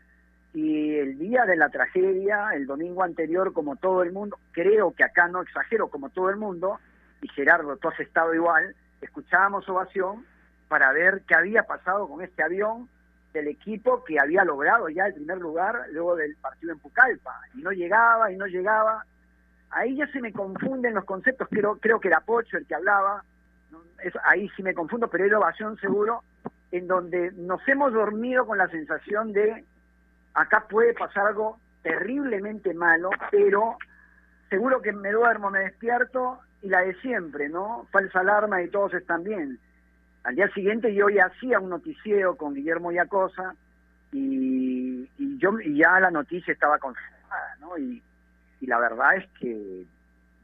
[0.52, 5.04] y el día de la tragedia, el domingo anterior, como todo el mundo, creo que
[5.04, 6.80] acá no exagero, como todo el mundo,
[7.22, 10.24] y Gerardo, tú has estado igual, escuchábamos ovación
[10.68, 12.88] para ver qué había pasado con este avión
[13.32, 17.62] del equipo que había logrado ya el primer lugar luego del partido en Pucallpa, y
[17.62, 19.04] no llegaba y no llegaba,
[19.70, 23.22] ahí ya se me confunden los conceptos, creo, creo que era Pocho el que hablaba,
[24.24, 26.22] ahí sí me confundo, pero era ovación seguro,
[26.70, 29.64] en donde nos hemos dormido con la sensación de
[30.34, 33.76] acá puede pasar algo terriblemente malo, pero
[34.50, 37.86] seguro que me duermo, me despierto y la de siempre, ¿no?
[37.90, 39.58] Falsa alarma y todos están bien.
[40.24, 43.54] Al día siguiente yo ya hacía un noticiero con Guillermo Yacosa
[44.12, 47.78] y, y yo y ya la noticia estaba confirmada, ¿no?
[47.78, 48.02] Y,
[48.60, 49.86] y la verdad es que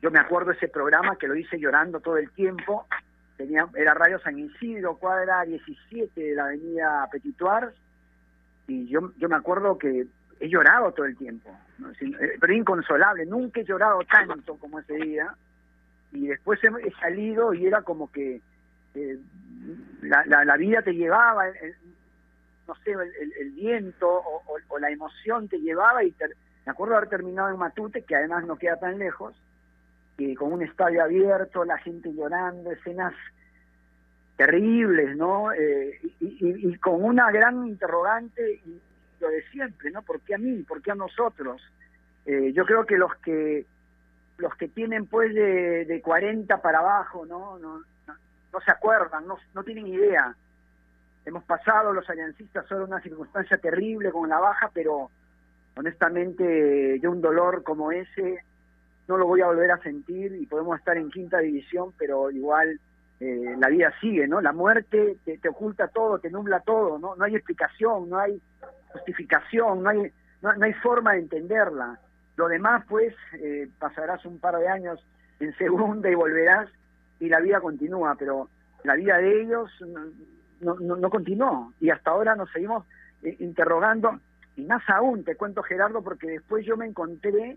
[0.01, 2.87] yo me acuerdo ese programa que lo hice llorando todo el tiempo,
[3.37, 7.75] tenía era Radio San Isidro, cuadra 17 de la avenida Petituars,
[8.67, 10.07] y yo, yo me acuerdo que
[10.41, 11.51] he llorado todo el tiempo,
[12.01, 15.35] eh, pero inconsolable, nunca he llorado tanto como ese día,
[16.13, 18.41] y después he, salido y era como que
[18.95, 19.19] eh,
[20.03, 21.47] la, la, vida te llevaba,
[22.69, 26.27] no sé, el, viento o, la emoción te llevaba y te,
[26.65, 29.35] me acuerdo haber terminado en Matute, que además no queda tan lejos,
[30.17, 33.15] y con un estadio abierto, la gente llorando, escenas
[34.37, 35.53] terribles, ¿no?
[35.53, 38.81] Eh, y, con una gran interrogante, y
[39.21, 40.03] lo de siempre, ¿no?
[40.03, 40.63] ¿Por qué a mí?
[40.63, 41.63] ¿Por qué a nosotros?
[42.27, 43.67] Eh, yo creo que los que
[44.39, 47.59] los que tienen pues de, de 40 para abajo, ¿no?
[47.59, 50.35] No, no, se acuerdan, no, no tienen idea.
[51.25, 55.11] Hemos pasado los aliancistas solo una circunstancia terrible con la baja, pero
[55.77, 58.45] honestamente yo un dolor como ese
[59.09, 62.81] no lo voy a volver a sentir y podemos estar en quinta división, pero igual
[63.21, 64.41] eh, la vida sigue, ¿no?
[64.41, 67.15] La muerte te, oculta todo, te nubla todo, ¿no?
[67.15, 68.41] No hay explicación, no hay
[68.93, 70.13] justificación, no hay,
[70.43, 71.99] no, hay forma de entenderla.
[72.37, 75.05] Lo demás, pues, eh, pasarás un par de años
[75.41, 76.69] en segunda y volverás
[77.21, 78.49] y la vida continúa, pero
[78.83, 79.71] la vida de ellos
[80.61, 82.85] no, no, no continuó y hasta ahora nos seguimos
[83.23, 84.19] eh, interrogando
[84.57, 87.57] y más aún, te cuento Gerardo, porque después yo me encontré,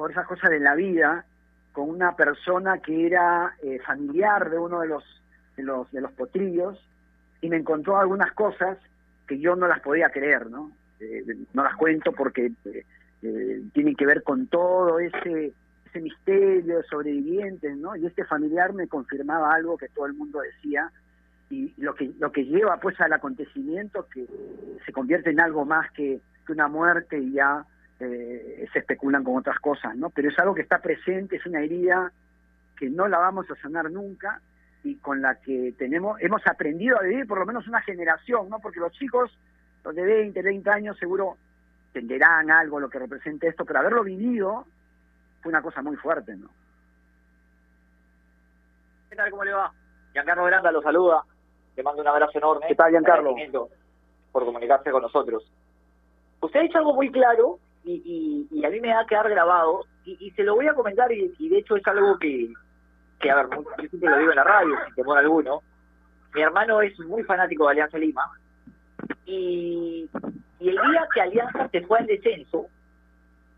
[0.00, 1.26] por esa cosa de la vida,
[1.72, 5.04] con una persona que era eh, familiar de uno de los,
[5.58, 6.82] de los, de los potrillos,
[7.42, 8.78] y me encontró algunas cosas
[9.28, 10.72] que yo no las podía creer, ¿no?
[11.00, 15.52] Eh, no las cuento porque eh, tienen que ver con todo ese,
[15.84, 17.94] ese misterio de sobrevivientes, ¿no?
[17.94, 20.90] Y este familiar me confirmaba algo que todo el mundo decía,
[21.50, 24.24] y lo que lo que lleva pues al acontecimiento que
[24.86, 27.66] se convierte en algo más que, una muerte y ya
[28.00, 31.60] eh, se especulan con otras cosas no pero es algo que está presente es una
[31.60, 32.12] herida
[32.76, 34.40] que no la vamos a sanar nunca
[34.82, 38.58] y con la que tenemos hemos aprendido a vivir por lo menos una generación no
[38.60, 39.30] porque los chicos
[39.84, 41.36] los de 20 20 años seguro
[41.88, 44.64] entenderán algo lo que representa esto pero haberlo vivido
[45.42, 46.48] fue una cosa muy fuerte no
[49.10, 49.30] ¿Qué tal?
[49.30, 49.72] ¿Cómo le va?
[50.12, 51.24] Giancarlo Granda lo saluda.
[51.74, 52.66] Te mando un abrazo enorme.
[52.68, 53.34] ¿Qué tal, Giancarlo?
[54.30, 55.50] Por comunicarse con nosotros.
[56.40, 59.86] Usted ha dicho algo muy claro y, y, a mí me va a quedar grabado
[60.04, 62.52] y, se lo voy a comentar y, de hecho es algo que,
[63.18, 65.62] que, a ver, yo siempre lo digo en la radio, sin temor alguno.
[66.34, 68.24] Mi hermano es muy fanático de Alianza Lima
[69.26, 70.08] y,
[70.58, 72.66] y el día que Alianza se fue al descenso,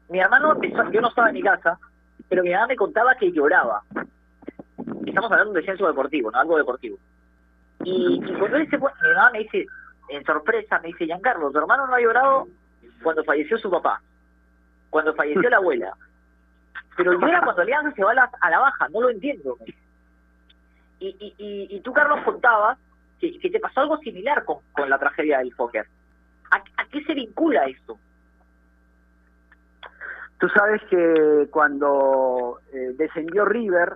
[0.09, 1.79] mi hermano empezó, yo no estaba en mi casa,
[2.29, 3.83] pero mi mamá me contaba que lloraba.
[5.07, 6.39] Estamos hablando de un descenso deportivo, ¿no?
[6.39, 6.99] Algo deportivo.
[7.85, 9.67] Y, y cuando él se fue, mi mamá me dice,
[10.09, 12.47] en sorpresa, me dice, Giancarlo, tu hermano no ha llorado
[13.03, 14.01] cuando falleció su papá,
[14.93, 15.97] cuando falleció la abuela.
[16.99, 19.57] Pero llora cuando Alianza se va a la, a la baja, no lo entiendo.
[21.01, 22.79] Y, y, y, y tú, Carlos, contabas
[23.19, 25.87] que, te pasó algo similar con, con la tragedia del póker.
[26.51, 27.99] ¿A, ¿A qué se vincula esto?
[30.39, 33.95] Tú sabes que cuando eh, descendió River,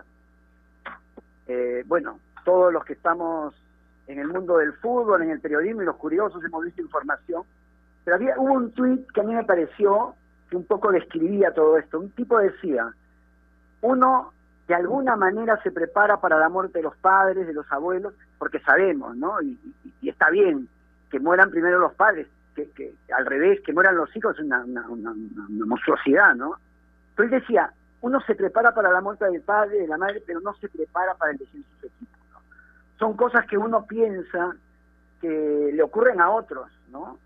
[1.47, 3.55] eh, bueno, todos los que estamos
[4.07, 7.43] en el mundo del fútbol, en el periodismo y los curiosos hemos visto información,
[8.03, 10.15] pero había hubo un tuit que a mí me pareció
[10.49, 11.99] que un poco describía todo esto.
[11.99, 12.93] Un tipo decía,
[13.83, 14.33] uno
[14.69, 18.61] de alguna manera se prepara para la muerte de los padres, de los abuelos, porque
[18.61, 19.41] sabemos, ¿no?
[19.43, 19.59] Y,
[20.03, 20.69] está bien
[21.11, 24.65] que mueran primero los padres, que, al revés, que mueran los hijos es una,
[25.67, 26.57] monstruosidad, ¿no?
[27.15, 30.41] Pero él decía, uno se prepara para la muerte del padre, de la madre, pero
[30.41, 32.17] no se prepara para el descenso de su equipo.
[32.33, 32.39] ¿no?
[32.99, 34.55] Son cosas que uno piensa
[35.21, 37.19] que le ocurren a otros, ¿no?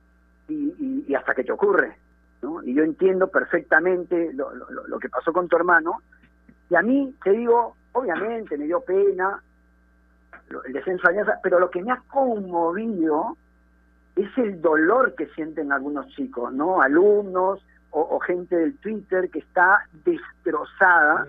[0.48, 1.96] Y- y hasta que te ocurre,
[2.42, 2.62] ¿no?
[2.62, 6.02] Y yo entiendo perfectamente lo, lo- que pasó con tu hermano,
[6.68, 9.42] y a mí, te digo, obviamente me dio pena
[10.66, 13.36] el descenso de Alianza, pero lo que me ha conmovido
[14.16, 16.82] es el dolor que sienten algunos chicos, ¿no?
[16.82, 21.26] Alumnos o, o gente del Twitter que está destrozada.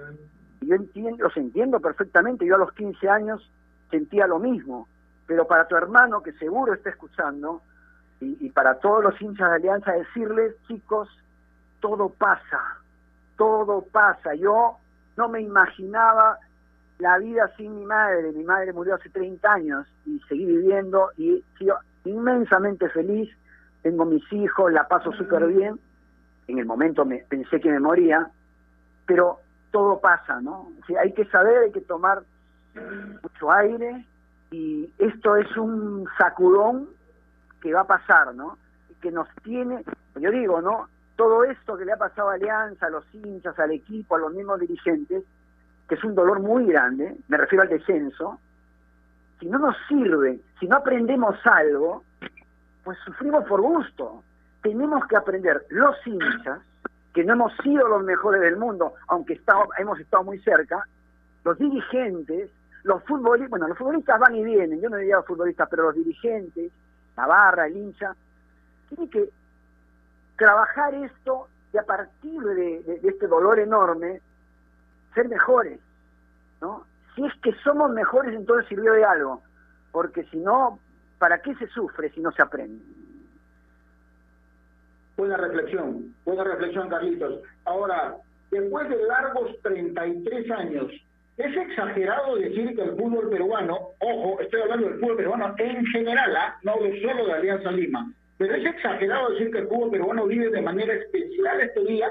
[0.61, 2.45] Y yo entiendo, los entiendo perfectamente.
[2.45, 3.47] Yo a los 15 años
[3.89, 4.87] sentía lo mismo.
[5.27, 7.61] Pero para tu hermano, que seguro está escuchando,
[8.21, 11.09] y, y para todos los hinchas de Alianza, decirles, chicos,
[11.81, 12.77] todo pasa,
[13.35, 14.35] todo pasa.
[14.35, 14.77] Yo
[15.17, 16.37] no me imaginaba
[16.99, 18.31] la vida sin mi madre.
[18.31, 23.29] Mi madre murió hace 30 años y seguí viviendo y he sido inmensamente feliz.
[23.81, 25.79] Tengo mis hijos, la paso súper bien.
[26.47, 28.29] En el momento me, pensé que me moría,
[29.05, 29.39] pero
[29.71, 30.69] todo pasa, ¿no?
[30.81, 32.21] O sea, hay que saber, hay que tomar
[33.23, 34.05] mucho aire
[34.51, 36.87] y esto es un sacudón
[37.61, 38.57] que va a pasar, ¿no?
[39.01, 39.83] Que nos tiene,
[40.15, 40.89] yo digo, ¿no?
[41.15, 44.33] Todo esto que le ha pasado a Alianza, a los hinchas, al equipo, a los
[44.33, 45.23] mismos dirigentes,
[45.87, 48.39] que es un dolor muy grande, me refiero al descenso,
[49.39, 52.03] si no nos sirve, si no aprendemos algo,
[52.83, 54.23] pues sufrimos por gusto.
[54.61, 56.59] Tenemos que aprender los hinchas,
[57.13, 59.41] que no hemos sido los mejores del mundo, aunque
[59.77, 60.87] hemos estado muy cerca,
[61.43, 62.49] los dirigentes,
[62.83, 65.95] los futbolistas, bueno, los futbolistas van y vienen, yo no diría los futbolistas, pero los
[65.95, 66.71] dirigentes,
[67.17, 68.15] la barra, el hincha,
[68.89, 69.29] tiene que
[70.37, 74.21] trabajar esto y a partir de, de- este dolor enorme,
[75.13, 75.79] ser mejores,
[76.61, 76.85] ¿no?
[77.15, 79.41] Si es que somos mejores, entonces sirvió de algo,
[79.91, 80.79] porque si no,
[81.19, 82.83] ¿para qué se sufre si no se aprende?
[85.17, 87.41] Buena reflexión, buena reflexión, Carlitos.
[87.65, 88.15] Ahora,
[88.49, 90.87] después de largos 33 años,
[91.43, 96.35] ¿es exagerado decir que el fútbol peruano, ojo, estoy hablando del fútbol peruano en general,
[96.35, 96.57] ¿ah?
[96.63, 100.49] no hablo solo de Alianza Lima, pero es exagerado decir que el fútbol peruano vive
[100.49, 102.09] de manera especial este día?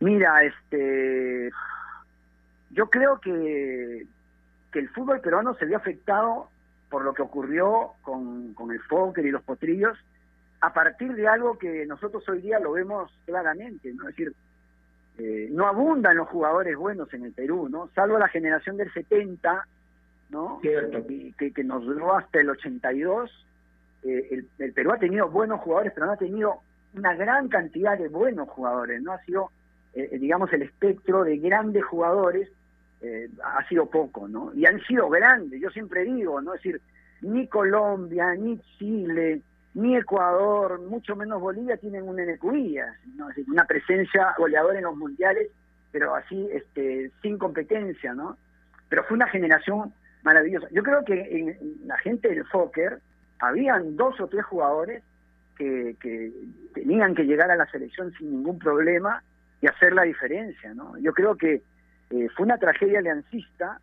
[0.00, 1.50] Mira, este,
[2.70, 4.06] yo creo que,
[4.72, 6.48] que el fútbol peruano se vio afectado
[6.88, 9.96] por lo que ocurrió con, con el póker y los potrillos
[10.60, 14.08] a partir de algo que nosotros hoy día lo vemos claramente, ¿no?
[14.08, 14.34] Es decir,
[15.20, 17.90] eh, no abundan los jugadores buenos en el Perú, ¿no?
[17.94, 19.66] Salvo la generación del 70,
[20.30, 20.60] ¿no?
[20.62, 23.30] Que, que nos duró hasta el 82.
[24.02, 26.60] Eh, el, el Perú ha tenido buenos jugadores, pero no ha tenido
[26.94, 29.12] una gran cantidad de buenos jugadores, ¿no?
[29.12, 29.50] Ha sido,
[29.92, 32.48] eh, digamos, el espectro de grandes jugadores
[33.02, 34.52] eh, ha sido poco, ¿no?
[34.54, 36.54] Y han sido grandes, yo siempre digo, ¿no?
[36.54, 36.80] Es decir,
[37.20, 39.42] ni Colombia, ni Chile,
[39.74, 42.78] ni Ecuador, mucho menos Bolivia tienen un NQI,
[43.16, 43.30] ¿no?
[43.30, 45.48] Es decir, una presencia goleadora en los mundiales,
[45.92, 48.36] pero así, este, sin competencia, ¿no?
[48.88, 49.92] Pero fue una generación
[50.22, 50.66] maravillosa.
[50.72, 53.00] Yo creo que en, la gente del Fokker
[53.38, 55.02] habían dos o tres jugadores
[55.56, 56.32] que, que
[56.74, 59.22] tenían que llegar a la selección sin ningún problema
[59.60, 60.96] y hacer la diferencia, ¿no?
[60.98, 61.62] Yo creo que
[62.10, 63.80] eh, fue una tragedia aliancista,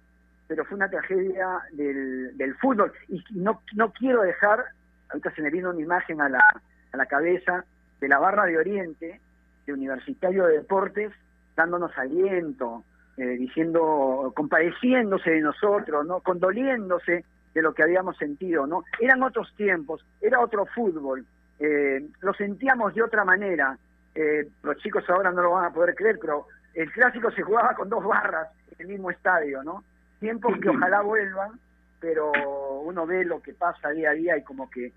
[0.48, 2.92] pero fue una tragedia del, del fútbol.
[3.08, 4.66] Y no, no quiero dejar,
[5.10, 6.44] ahorita se me vino una imagen a la,
[6.92, 7.66] a la cabeza
[8.00, 9.20] de la barra de Oriente,
[9.66, 11.12] de Universitario de Deportes,
[11.56, 12.84] dándonos aliento,
[13.18, 16.20] eh, diciendo, compadeciéndose de nosotros, ¿no?
[16.20, 18.84] condoliéndose de lo que habíamos sentido, ¿no?
[19.00, 21.26] Eran otros tiempos, era otro fútbol,
[21.60, 23.76] eh, lo sentíamos de otra manera.
[24.14, 26.46] Eh, los chicos ahora no lo van a poder creer, pero
[26.76, 29.84] el clásico se jugaba con dos barras en el mismo estadio, ¿no?
[30.20, 31.60] Tiempos que ojalá vuelvan,
[32.00, 32.32] pero
[32.80, 34.94] uno ve lo que pasa día a día y como que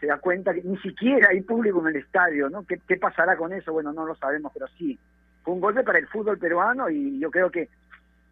[0.00, 2.64] se da cuenta que ni siquiera hay público en el estadio, ¿no?
[2.64, 3.72] ¿Qué, qué pasará con eso?
[3.72, 4.98] Bueno, no lo sabemos, pero sí,
[5.44, 7.68] fue un golpe para el fútbol peruano y yo creo que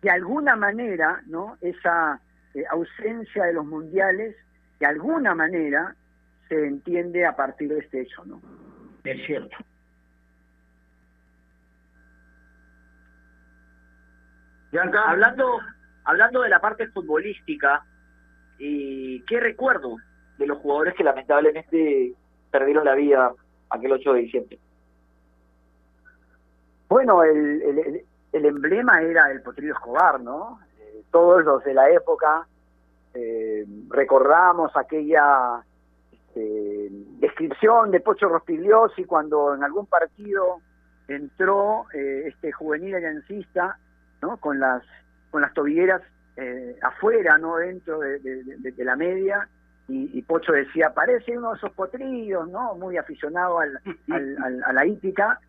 [0.03, 1.57] de alguna manera, ¿no?
[1.61, 2.21] Esa
[2.55, 4.35] eh, ausencia de los mundiales,
[4.79, 5.95] de alguna manera
[6.49, 8.41] se entiende a partir de este hecho, ¿no?
[9.05, 9.57] Es cierto.
[15.07, 15.59] Hablando,
[16.05, 17.85] hablando de la parte futbolística,
[18.61, 19.97] ¿y ¿qué recuerdo
[20.39, 22.15] de los jugadores que lamentablemente
[22.51, 23.33] perdieron la vida
[23.71, 24.59] aquel 8 de diciembre?
[26.89, 30.61] Bueno, el, el, el emblema era el Potrillo Escobar, ¿no?
[30.79, 32.47] Eh, todos los de la época
[33.15, 35.65] eh, recordamos aquella
[36.13, 36.89] este,
[37.19, 40.61] descripción de Pocho Rospigliosi cuando en algún partido
[41.09, 43.79] entró eh, este juvenil aliancista,
[44.23, 44.37] ¿no?
[44.37, 44.83] Con las
[45.31, 46.03] con las tobilleras
[46.37, 49.49] eh, afuera, no dentro de, de, de, de la media,
[49.89, 52.75] y, y, Pocho decía, parece uno de esos potrillos, ¿no?
[52.77, 55.41] Muy aficionado al, al, al, a la hípica,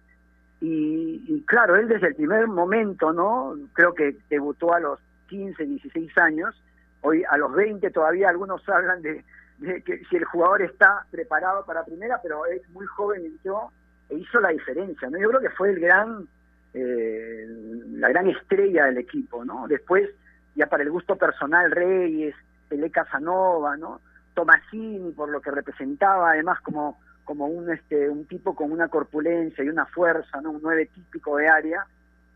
[0.59, 3.55] y, y, claro, él desde el primer momento, ¿no?
[3.73, 6.61] Creo que debutó a los 15, 16 años,
[7.01, 9.23] hoy a los 20 todavía algunos hablan de,
[9.57, 13.71] de que si el jugador está preparado para primera, pero es muy joven entró
[14.09, 15.17] e hizo la diferencia, ¿no?
[15.17, 16.27] Yo creo que fue el gran,
[16.73, 17.45] eh,
[17.93, 19.67] la gran estrella del equipo, ¿no?
[19.67, 20.09] Después,
[20.55, 22.35] ya para el gusto personal, Reyes,
[22.67, 24.01] Pelé Casanova, ¿no?
[24.33, 29.63] Tomasini, por lo que representaba, además como como un este un tipo con una corpulencia
[29.63, 30.51] y una fuerza, ¿no?
[30.51, 31.85] Un nueve típico de área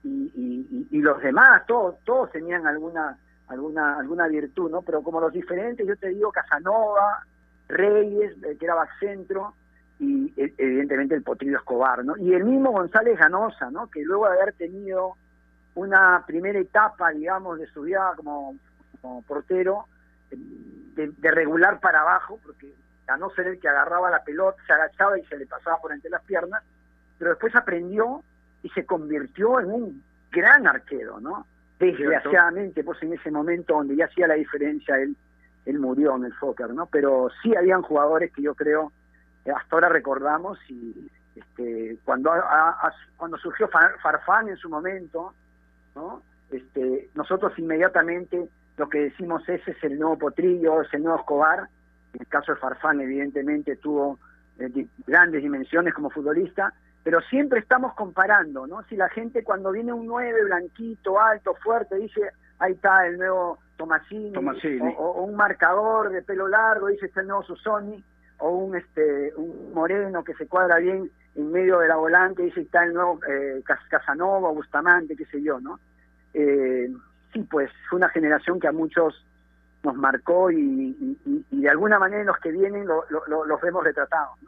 [0.04, 4.82] y, y, y los demás, todos todos tenían alguna alguna alguna virtud, ¿no?
[4.82, 7.26] Pero como los diferentes, yo te digo Casanova,
[7.68, 9.56] Reyes, eh, que era centro
[10.00, 12.18] y e, evidentemente el Potrillo Escobar, ¿no?
[12.18, 13.90] Y el mismo González Ganosa, ¿no?
[13.90, 15.16] Que luego de haber tenido
[15.76, 18.56] una primera etapa, digamos, de su vida como,
[19.02, 19.86] como portero,
[20.32, 22.74] de, de regular para abajo, porque
[23.08, 25.92] a no ser el que agarraba la pelota, se agachaba y se le pasaba por
[25.94, 26.64] entre las piernas,
[27.18, 28.24] pero después aprendió
[28.64, 31.46] y se convirtió en un gran arquero, ¿no?
[31.78, 35.16] Desgraciadamente, pues en ese momento donde ya hacía la diferencia, él,
[35.66, 36.86] él murió en el soccer, ¿no?
[36.88, 38.92] Pero sí habían jugadores que yo creo,
[39.54, 45.34] hasta ahora recordamos, y este, cuando, a, a, cuando surgió Farfán en su momento,
[45.96, 46.22] ¿no?
[46.52, 51.70] Este, nosotros inmediatamente lo que decimos ese es el nuevo Potrillo, es el nuevo Escobar,
[52.14, 54.20] en el caso de Farfán, evidentemente, tuvo
[54.60, 56.74] eh, grandes dimensiones como futbolista,
[57.04, 58.84] pero siempre estamos comparando, ¿no?
[58.84, 62.22] Si la gente cuando viene un 9 blanquito, alto, fuerte, dice,
[62.60, 64.94] ahí está el nuevo Tomasini, Tomasini.
[64.98, 68.04] O, o, un marcador de pelo largo, dice, está el nuevo Susoni,
[68.40, 72.62] o un, este, un moreno que se cuadra bien en medio de la volante, dice,
[72.62, 75.80] está el nuevo eh, Casanova, Bustamante, qué sé yo, ¿no?
[76.34, 76.90] Eh,
[77.34, 79.26] sí, pues fue una generación que a muchos
[79.84, 81.18] nos marcó y,
[81.52, 84.40] de alguna manera los que vienen lo, lo, los vemos retratados.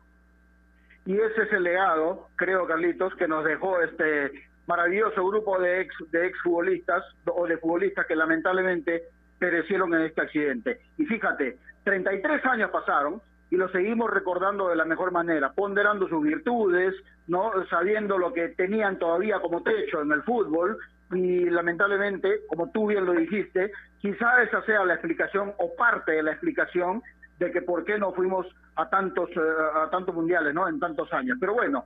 [1.05, 4.31] Y ese es el legado, creo, Carlitos, que nos dejó este
[4.65, 9.03] maravilloso grupo de ex de exfutbolistas o de futbolistas que lamentablemente
[9.39, 10.81] perecieron en este accidente.
[10.97, 16.23] Y fíjate, 33 años pasaron y lo seguimos recordando de la mejor manera, ponderando sus
[16.23, 16.93] virtudes,
[17.27, 20.77] no sabiendo lo que tenían todavía como techo en el fútbol
[21.11, 26.23] y lamentablemente, como tú bien lo dijiste, quizá esa sea la explicación o parte de
[26.23, 27.01] la explicación
[27.39, 29.29] de que por qué no fuimos a tantos
[29.75, 30.67] a tantos mundiales, ¿no?
[30.67, 31.37] En tantos años.
[31.39, 31.85] Pero bueno,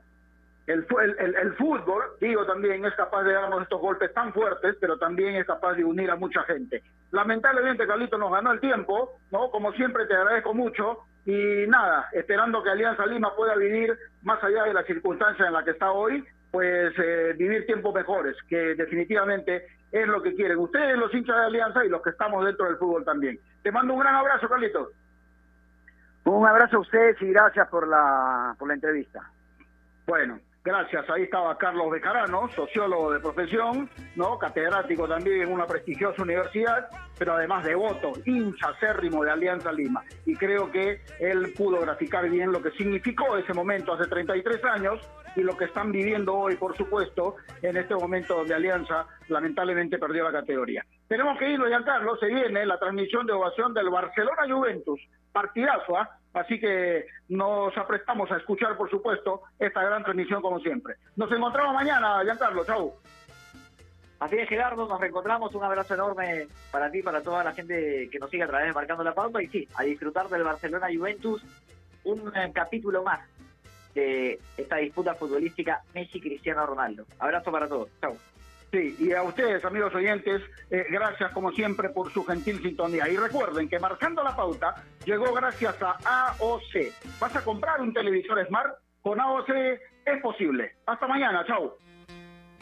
[0.67, 0.85] el,
[1.19, 5.35] el, el, fútbol, digo también, es capaz de darnos estos golpes tan fuertes, pero también
[5.35, 6.83] es capaz de unir a mucha gente.
[7.11, 9.49] Lamentablemente, Carlito nos ganó el tiempo, ¿no?
[9.51, 10.99] Como siempre, te agradezco mucho.
[11.25, 15.63] Y nada, esperando que Alianza Lima pueda vivir, más allá de la circunstancia en la
[15.63, 20.97] que está hoy, pues eh, vivir tiempos mejores, que definitivamente es lo que quieren ustedes,
[20.97, 23.39] los hinchas de Alianza y los que estamos dentro del fútbol también.
[23.61, 24.89] Te mando un gran abrazo, Carlitos.
[26.25, 29.21] Un abrazo a ustedes y gracias por la, por la entrevista.
[30.07, 31.09] Bueno, gracias.
[31.09, 37.33] Ahí estaba Carlos Becarano, sociólogo de profesión, no catedrático también en una prestigiosa universidad, pero
[37.33, 40.03] además devoto, hincha acérrimo de Alianza Lima.
[40.25, 44.99] Y creo que él pudo graficar bien lo que significó ese momento hace 33 años
[45.35, 50.23] y lo que están viviendo hoy, por supuesto, en este momento donde Alianza lamentablemente perdió
[50.23, 50.85] la categoría.
[51.07, 54.99] Tenemos que irlo, Giancarlo, se viene la transmisión de ovación del Barcelona Juventus,
[55.31, 56.17] partidazo, ¿ah?
[56.33, 60.95] Así que nos aprestamos a escuchar, por supuesto, esta gran transmisión como siempre.
[61.15, 62.93] Nos encontramos mañana, Giancarlo, chau.
[64.19, 65.53] Así es, Gerardo, nos reencontramos.
[65.55, 68.73] Un abrazo enorme para ti, para toda la gente que nos sigue a través de
[68.73, 69.41] Marcando la Pauta.
[69.41, 71.43] Y sí, a disfrutar del Barcelona Juventus,
[72.03, 73.21] un eh, capítulo más
[73.95, 77.05] de esta disputa futbolística Messi-Cristiano Ronaldo.
[77.19, 77.89] Abrazo para todos.
[77.99, 78.15] Chau.
[78.71, 83.09] Sí, y a ustedes, amigos oyentes, eh, gracias como siempre por su gentil sintonía.
[83.09, 85.97] Y recuerden que marcando la pauta llegó gracias a
[86.39, 86.93] AOC.
[87.19, 88.73] ¿Vas a comprar un televisor Smart?
[89.01, 89.49] Con AOC
[90.05, 90.75] es posible.
[90.85, 91.77] Hasta mañana, chao.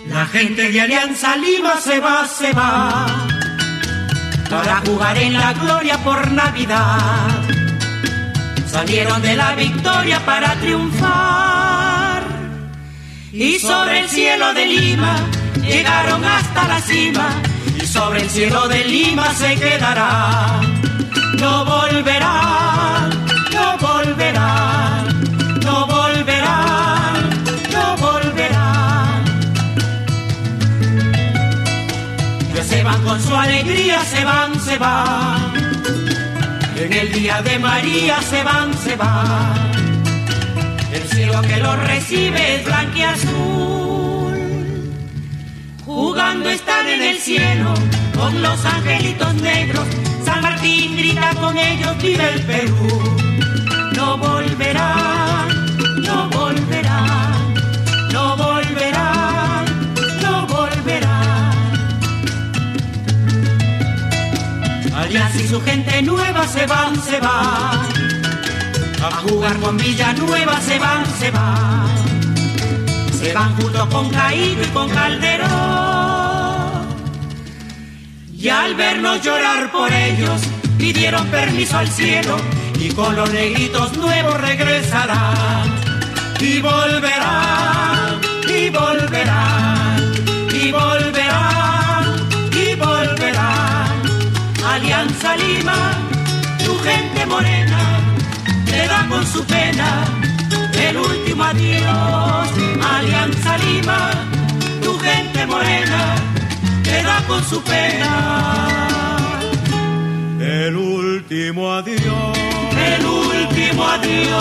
[0.08, 3.06] La gente de Alianza Lima se va, se va
[4.50, 7.28] para jugar en la gloria por Navidad.
[8.66, 12.24] Salieron de la victoria para triunfar
[13.32, 15.16] y sobre el cielo de Lima
[15.70, 17.30] llegaron hasta la cima
[17.82, 20.60] y sobre el cielo de Lima se quedará.
[21.40, 23.10] No volverá,
[23.54, 25.04] no volverá,
[25.64, 26.58] no volverá,
[27.72, 28.68] no volverá.
[32.56, 35.54] Ya se van con su alegría, se van, se van.
[36.76, 39.72] En el día de María se van, se van.
[40.92, 43.99] El cielo que los recibe es blanquiazul.
[46.02, 47.74] Jugando están en el cielo
[48.16, 49.86] con los angelitos negros.
[50.24, 52.88] San Martín grita con ellos, vive el Perú.
[53.98, 55.46] No volverá,
[55.98, 57.02] no volverá,
[58.14, 59.66] no volverá,
[60.22, 61.52] no volverá.
[64.96, 67.90] Alianza y su gente nueva se van, se van.
[69.04, 72.19] A jugar con Villanueva se van, se van.
[73.20, 75.50] Se van junto con Caído y con Calderón.
[78.34, 80.42] Y al vernos llorar por ellos,
[80.78, 82.38] pidieron permiso al cielo
[82.80, 85.68] y con los negritos nuevos regresarán.
[86.40, 90.14] Y volverán, y volverán,
[90.54, 94.02] y volverán, y volverán.
[94.66, 95.92] Alianza Lima,
[96.64, 98.00] tu gente morena,
[98.66, 100.06] te da con su pena
[100.88, 102.69] el último adiós.
[103.00, 104.12] Alianza Lima,
[104.84, 106.16] tu gente morena,
[106.84, 109.40] te da con su pena.
[110.42, 112.38] El último adiós.
[112.76, 114.40] El último adiós.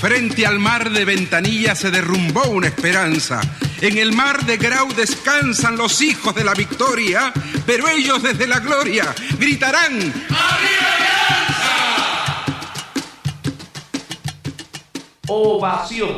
[0.00, 3.40] Frente al mar de Ventanilla se derrumbó una esperanza.
[3.80, 7.32] En el mar de Grau descansan los hijos de la victoria,
[7.64, 10.12] pero ellos desde la gloria gritarán
[15.32, 16.08] Ovación.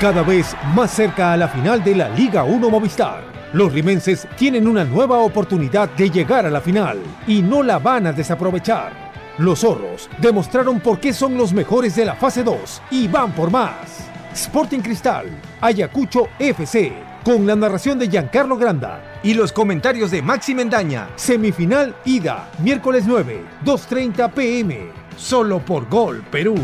[0.00, 3.24] Cada vez más cerca a la final de la Liga 1 Movistar.
[3.52, 8.06] Los rimenses tienen una nueva oportunidad de llegar a la final y no la van
[8.06, 8.92] a desaprovechar.
[9.38, 13.50] Los zorros demostraron por qué son los mejores de la fase 2 y van por
[13.50, 14.08] más.
[14.32, 15.26] Sporting Cristal,
[15.60, 16.92] Ayacucho FC,
[17.24, 21.10] con la narración de Giancarlo Granda y los comentarios de Maxi Mendaña.
[21.16, 26.56] Semifinal ida, miércoles 9, 2.30 pm, solo por Gol Perú.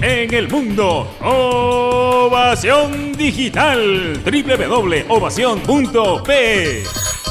[0.00, 7.21] En el mundo, Ovación Digital, www.ovación.p.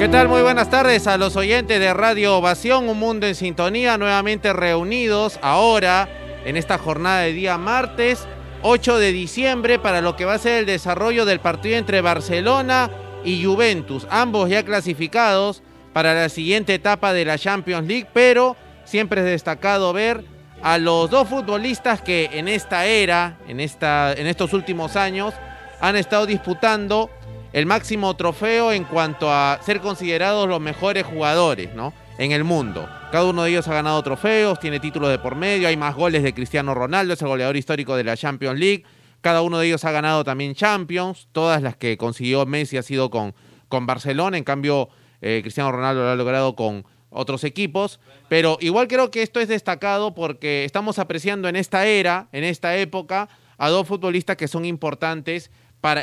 [0.00, 0.28] ¿Qué tal?
[0.28, 5.38] Muy buenas tardes a los oyentes de Radio Ovación, Un Mundo en Sintonía, nuevamente reunidos
[5.42, 6.08] ahora
[6.46, 8.26] en esta jornada de día martes
[8.62, 12.90] 8 de diciembre para lo que va a ser el desarrollo del partido entre Barcelona
[13.26, 19.20] y Juventus, ambos ya clasificados para la siguiente etapa de la Champions League, pero siempre
[19.20, 20.24] es destacado ver
[20.62, 25.34] a los dos futbolistas que en esta era, en, esta, en estos últimos años,
[25.78, 27.10] han estado disputando
[27.52, 31.92] el máximo trofeo en cuanto a ser considerados los mejores jugadores, ¿no?
[32.18, 32.88] En el mundo.
[33.10, 36.22] Cada uno de ellos ha ganado trofeos, tiene títulos de por medio, hay más goles
[36.22, 38.84] de Cristiano Ronaldo, es el goleador histórico de la Champions League.
[39.20, 41.28] Cada uno de ellos ha ganado también Champions.
[41.32, 43.34] Todas las que consiguió Messi ha sido con,
[43.68, 44.38] con Barcelona.
[44.38, 44.88] En cambio,
[45.20, 48.00] eh, Cristiano Ronaldo lo ha logrado con otros equipos.
[48.28, 52.76] Pero igual creo que esto es destacado porque estamos apreciando en esta era, en esta
[52.76, 53.28] época,
[53.58, 55.50] a dos futbolistas que son importantes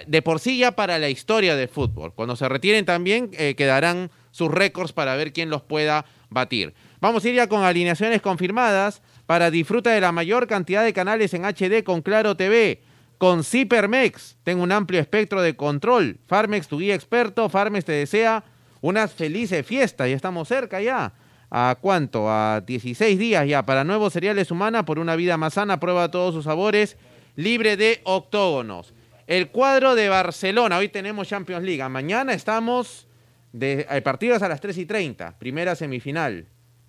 [0.08, 2.14] de por sí ya para la historia del fútbol.
[2.14, 6.74] Cuando se retiren también eh, quedarán sus récords para ver quién los pueda batir.
[7.00, 11.34] Vamos a ir ya con alineaciones confirmadas para disfruta de la mayor cantidad de canales
[11.34, 12.82] en HD con Claro TV.
[13.18, 16.20] Con Cipermex, tengo un amplio espectro de control.
[16.28, 17.50] Farmex, tu guía experto.
[17.50, 18.44] Farmex te desea
[18.82, 20.10] unas felices fiestas.
[20.10, 21.14] Ya estamos cerca ya.
[21.50, 22.30] ¿A cuánto?
[22.30, 23.66] A 16 días ya.
[23.66, 25.80] Para nuevos cereales humana por una vida más sana.
[25.80, 26.98] Prueba todos sus sabores.
[27.36, 28.94] Libre de octógonos.
[29.28, 30.78] El cuadro de Barcelona.
[30.78, 31.84] Hoy tenemos Champions League.
[31.90, 33.08] Mañana estamos
[33.52, 35.38] de hay partidos a las 3 y 30.
[35.38, 36.46] Primera semifinal.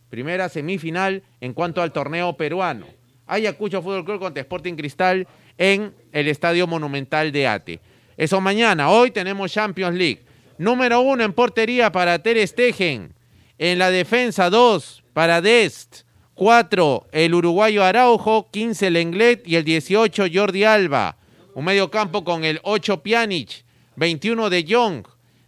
[0.09, 2.87] Primera semifinal en cuanto al torneo peruano.
[3.27, 5.27] Ayacucho Fútbol Club contra Sporting Cristal
[5.59, 7.81] en el Estadio Monumental de Ate.
[8.17, 8.89] Eso mañana.
[8.89, 10.23] Hoy tenemos Champions League.
[10.59, 13.15] Número uno en portería para Ter Stegen.
[13.59, 16.03] En la defensa, dos para Dest.
[16.35, 18.49] Cuatro, el uruguayo Araujo.
[18.53, 19.43] 15, Lenglet.
[19.45, 21.17] Y el 18, Jordi Alba.
[21.59, 23.65] Un medio campo con el 8, Pjanic.
[23.97, 25.05] 21, De Jong.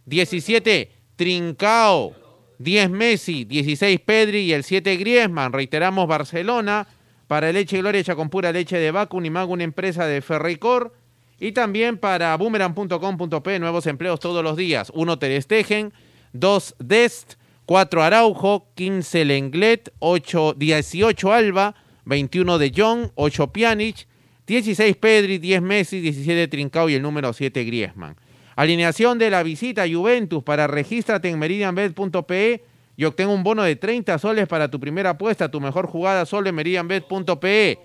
[0.06, 2.16] 17, Trincao.
[2.58, 3.44] 10, Messi.
[3.44, 4.40] 16, Pedri.
[4.40, 5.52] Y el 7, Griezmann.
[5.52, 6.88] Reiteramos, Barcelona
[7.28, 10.92] para Leche Gloria hecha con pura leche de vaca, Unimago, una empresa de Ferricor.
[11.38, 14.90] Y también para boomerang.com.p, nuevos empleos todos los días.
[14.92, 15.92] Uno Terestegen,
[16.32, 17.34] dos Dest,
[17.66, 24.08] cuatro Araujo, 15 Lenglet, 8, 18 Alba, 21 de Jong, 8 Pjanic,
[24.50, 28.16] 16 Pedri, 10 Messi, 17 Trincao y el número 7 Griezmann.
[28.56, 32.64] Alineación de la visita Juventus para regístrate en meridianbet.pe
[32.96, 36.48] y obtengo un bono de 30 soles para tu primera apuesta, tu mejor jugada solo
[36.48, 37.78] en meridianbet.pe.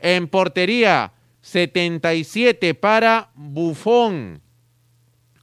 [0.00, 4.42] En portería, 77 para Bufón.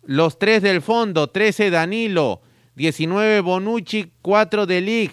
[0.04, 2.42] Los tres del fondo, 13 Danilo,
[2.76, 5.12] 19 Bonucci, 4 de Lig.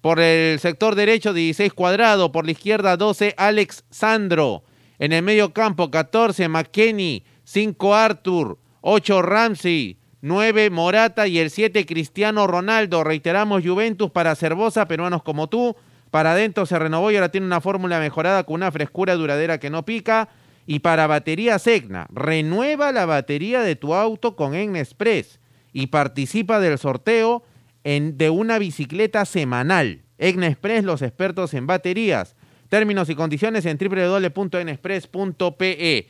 [0.00, 2.32] Por el sector derecho, 16 Cuadrado.
[2.32, 4.64] Por la izquierda, 12 Alex Sandro.
[5.00, 11.86] En el medio campo, 14 McKenny, 5 Arthur, 8 Ramsey, 9 Morata y el 7
[11.86, 13.02] Cristiano Ronaldo.
[13.02, 15.74] Reiteramos Juventus para Cervosa, peruanos como tú.
[16.10, 19.70] Para adentro se renovó y ahora tiene una fórmula mejorada con una frescura duradera que
[19.70, 20.28] no pica.
[20.66, 25.40] Y para batería Segna, renueva la batería de tu auto con Express
[25.72, 27.42] y participa del sorteo
[27.84, 30.02] en, de una bicicleta semanal.
[30.18, 32.36] Express, los expertos en baterías.
[32.70, 36.08] Términos y condiciones en www.enexpress.pe.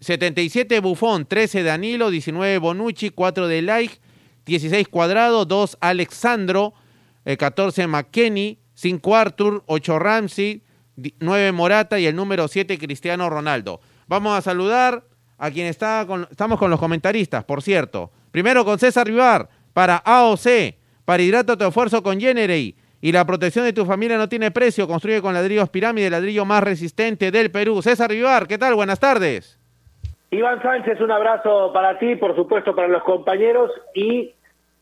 [0.00, 4.00] 77 Bufón, 13 Danilo, 19 Bonucci, 4 de Like,
[4.44, 6.74] 16 Cuadrado, 2 Alexandro,
[7.24, 10.64] 14 eh, McKenny, 5 Arthur, 8 Ramsey,
[11.20, 13.80] 9 Morata y el número 7 Cristiano Ronaldo.
[14.08, 15.04] Vamos a saludar
[15.38, 18.10] a quien está estamos con los comentaristas, por cierto.
[18.32, 20.74] Primero con César Vivar, para AOC,
[21.04, 22.74] para Hidrato tu esfuerzo con Generate
[23.06, 24.88] y la protección de tu familia no tiene precio.
[24.88, 27.80] Construye con ladrillos pirámide, ladrillo más resistente del Perú.
[27.80, 28.74] César Vivar, ¿qué tal?
[28.74, 29.60] Buenas tardes.
[30.32, 34.32] Iván Sánchez, un abrazo para ti, por supuesto para los compañeros y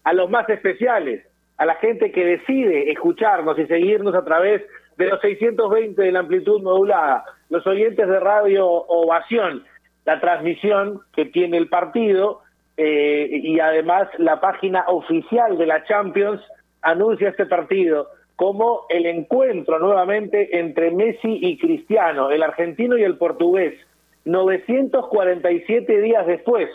[0.05, 1.23] a los más especiales,
[1.59, 4.63] a la gente que decide escucharnos y seguirnos a través
[4.97, 9.65] de los 620 de la amplitud modulada, los oyentes de Radio Ovación,
[10.07, 12.41] la transmisión que tiene el partido
[12.79, 16.41] eh, y además la página oficial de la Champions
[16.85, 23.17] anuncia este partido como el encuentro nuevamente entre Messi y Cristiano, el argentino y el
[23.17, 23.75] portugués
[24.25, 26.69] 947 días después,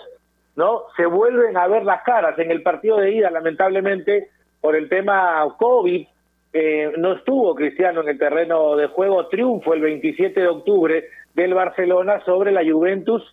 [0.56, 0.84] ¿no?
[0.96, 4.30] Se vuelven a ver las caras en el partido de ida, lamentablemente,
[4.62, 6.08] por el tema COVID.
[6.52, 11.54] Eh, no estuvo Cristiano en el terreno de juego, triunfo el 27 de octubre del
[11.54, 13.24] Barcelona sobre la Juventus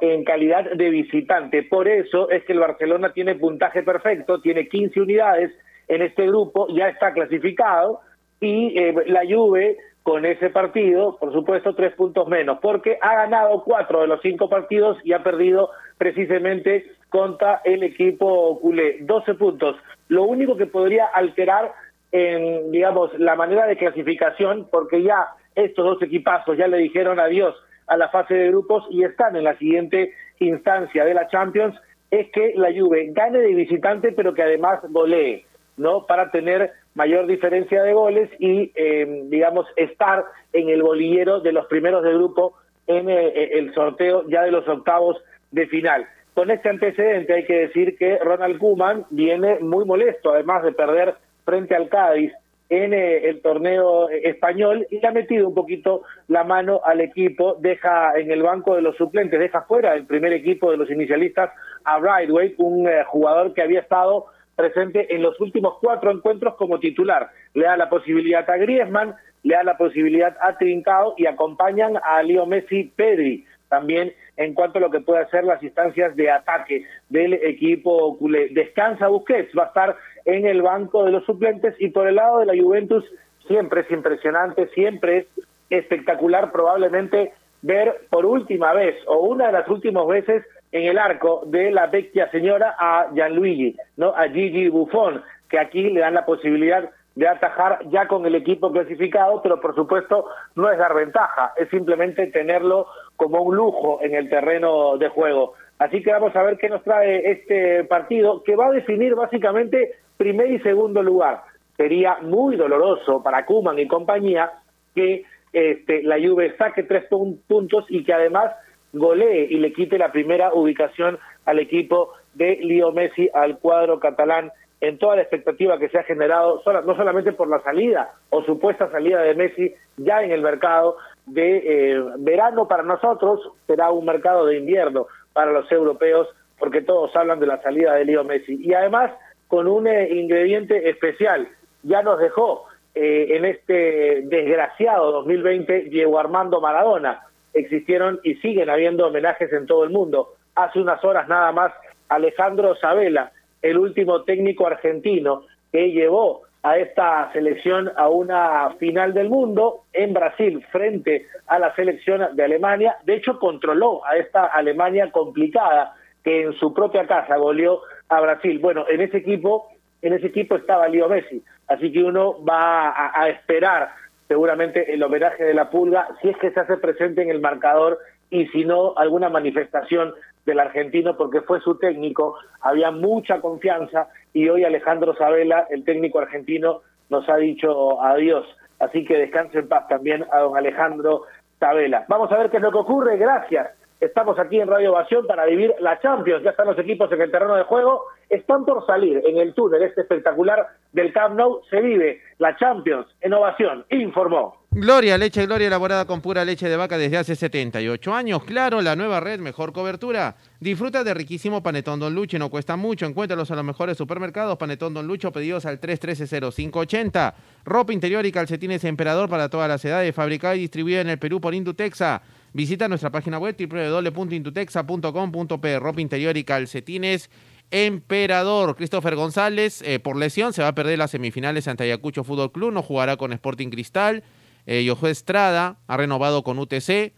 [0.00, 1.62] en calidad de visitante.
[1.62, 5.52] Por eso es que el Barcelona tiene puntaje perfecto, tiene 15 unidades
[5.88, 8.00] en este grupo, ya está clasificado
[8.40, 13.62] y eh, la Juve con ese partido, por supuesto, tres puntos menos, porque ha ganado
[13.62, 18.98] cuatro de los cinco partidos y ha perdido precisamente contra el equipo culé.
[19.02, 19.76] 12 puntos.
[20.08, 21.72] Lo único que podría alterar
[22.10, 27.54] en, digamos, la manera de clasificación, porque ya estos dos equipazos ya le dijeron adiós
[27.86, 31.78] a la fase de grupos y están en la siguiente instancia de la Champions,
[32.10, 35.46] es que la Juve gane de visitante, pero que además golee,
[35.82, 36.06] ¿no?
[36.06, 41.66] Para tener mayor diferencia de goles y, eh, digamos, estar en el bolillero de los
[41.66, 42.54] primeros de grupo
[42.86, 45.16] en eh, el sorteo ya de los octavos
[45.50, 46.06] de final.
[46.34, 51.14] con este antecedente hay que decir que Ronald Koeman viene muy molesto, además de perder
[51.44, 52.32] frente al Cádiz
[52.70, 57.56] en eh, el torneo español y le ha metido un poquito la mano al equipo,
[57.60, 61.50] deja en el banco de los suplentes, deja fuera el primer equipo de los inicialistas
[61.84, 64.26] a Brightway, un eh, jugador que había estado
[64.62, 67.30] presente en los últimos cuatro encuentros como titular.
[67.54, 72.22] Le da la posibilidad a Griezmann, le da la posibilidad a Trincao y acompañan a
[72.22, 76.84] Leo Messi Pedri también en cuanto a lo que puede hacer las instancias de ataque
[77.08, 78.50] del equipo culé.
[78.50, 79.96] Descansa Busquets, va a estar
[80.26, 83.04] en el banco de los suplentes y por el lado de la Juventus
[83.48, 85.26] siempre es impresionante, siempre es
[85.70, 87.32] espectacular probablemente
[87.62, 91.86] ver por última vez o una de las últimas veces en el arco de la
[91.86, 94.08] vecchia señora a Gianluigi, ¿no?
[94.16, 98.72] a Gigi Buffon, que aquí le dan la posibilidad de atajar ya con el equipo
[98.72, 104.14] clasificado, pero por supuesto no es dar ventaja, es simplemente tenerlo como un lujo en
[104.14, 105.52] el terreno de juego.
[105.78, 109.96] Así que vamos a ver qué nos trae este partido, que va a definir básicamente
[110.16, 111.42] primer y segundo lugar.
[111.76, 114.50] Sería muy doloroso para Kuman y compañía
[114.94, 117.04] que este, la Juve saque tres
[117.46, 118.52] puntos y que además
[118.92, 124.52] golee y le quite la primera ubicación al equipo de Leo Messi al cuadro catalán
[124.80, 128.90] en toda la expectativa que se ha generado, no solamente por la salida o supuesta
[128.90, 131.58] salida de Messi ya en el mercado de
[131.92, 136.28] eh, verano para nosotros, será un mercado de invierno para los europeos,
[136.58, 138.58] porque todos hablan de la salida de Leo Messi.
[138.60, 139.12] Y además
[139.46, 141.46] con un eh, ingrediente especial,
[141.84, 142.64] ya nos dejó
[142.94, 147.22] eh, en este desgraciado 2020 Diego Armando Maradona.
[147.54, 150.34] Existieron y siguen habiendo homenajes en todo el mundo.
[150.54, 151.72] Hace unas horas nada más
[152.08, 153.32] Alejandro Sabela,
[153.62, 160.14] el último técnico argentino que llevó a esta selección a una final del mundo en
[160.14, 162.96] Brasil frente a la selección de Alemania.
[163.04, 168.58] De hecho, controló a esta Alemania complicada que en su propia casa goleó a Brasil.
[168.60, 169.70] Bueno, en ese equipo,
[170.02, 173.90] en ese equipo estaba Leo Messi, así que uno va a, a esperar
[174.32, 177.98] seguramente el homenaje de la pulga si es que se hace presente en el marcador
[178.30, 180.14] y si no alguna manifestación
[180.46, 186.18] del argentino porque fue su técnico, había mucha confianza y hoy Alejandro Sabela, el técnico
[186.18, 186.80] argentino,
[187.10, 188.46] nos ha dicho adiós.
[188.78, 191.24] Así que descanse en paz también a don Alejandro
[191.60, 192.06] Sabela.
[192.08, 193.18] Vamos a ver qué es lo que ocurre.
[193.18, 193.68] Gracias.
[194.00, 196.42] Estamos aquí en Radio Ovación para vivir la Champions.
[196.42, 198.06] Ya están los equipos en el terreno de juego.
[198.32, 201.60] Están por salir en el túnel este espectacular del Camp Nou.
[201.68, 203.84] Se vive la Champions en Ovación.
[203.90, 204.64] Informó.
[204.70, 208.42] Gloria, leche Gloria elaborada con pura leche de vaca desde hace 78 años.
[208.44, 210.36] Claro, la nueva red, mejor cobertura.
[210.60, 213.04] Disfruta de riquísimo panetón Don Lucho, no cuesta mucho.
[213.04, 214.56] Encuéntralos a los mejores supermercados.
[214.56, 217.34] Panetón Don Lucho, pedidos al 313-0580.
[217.66, 220.14] Ropa interior y calcetines Emperador para todas las edades.
[220.14, 222.22] Fabricada y distribuida en el Perú por Indutexa.
[222.54, 225.78] Visita nuestra página web www.indutexa.com.p.
[225.78, 227.28] Ropa interior y calcetines
[227.72, 228.76] Emperador.
[228.76, 232.72] Christopher González, eh, por lesión, se va a perder las semifinales ante Ayacucho Fútbol Club.
[232.72, 234.22] No jugará con Sporting Cristal.
[234.66, 237.14] Eh, Estrada ha renovado con UTC.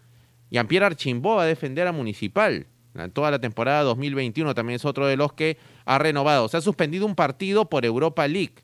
[0.50, 2.68] Y Ampier Archimbó va a defender a Municipal.
[2.94, 6.48] En toda la temporada 2021 también es otro de los que ha renovado.
[6.48, 8.54] Se ha suspendido un partido por Europa League.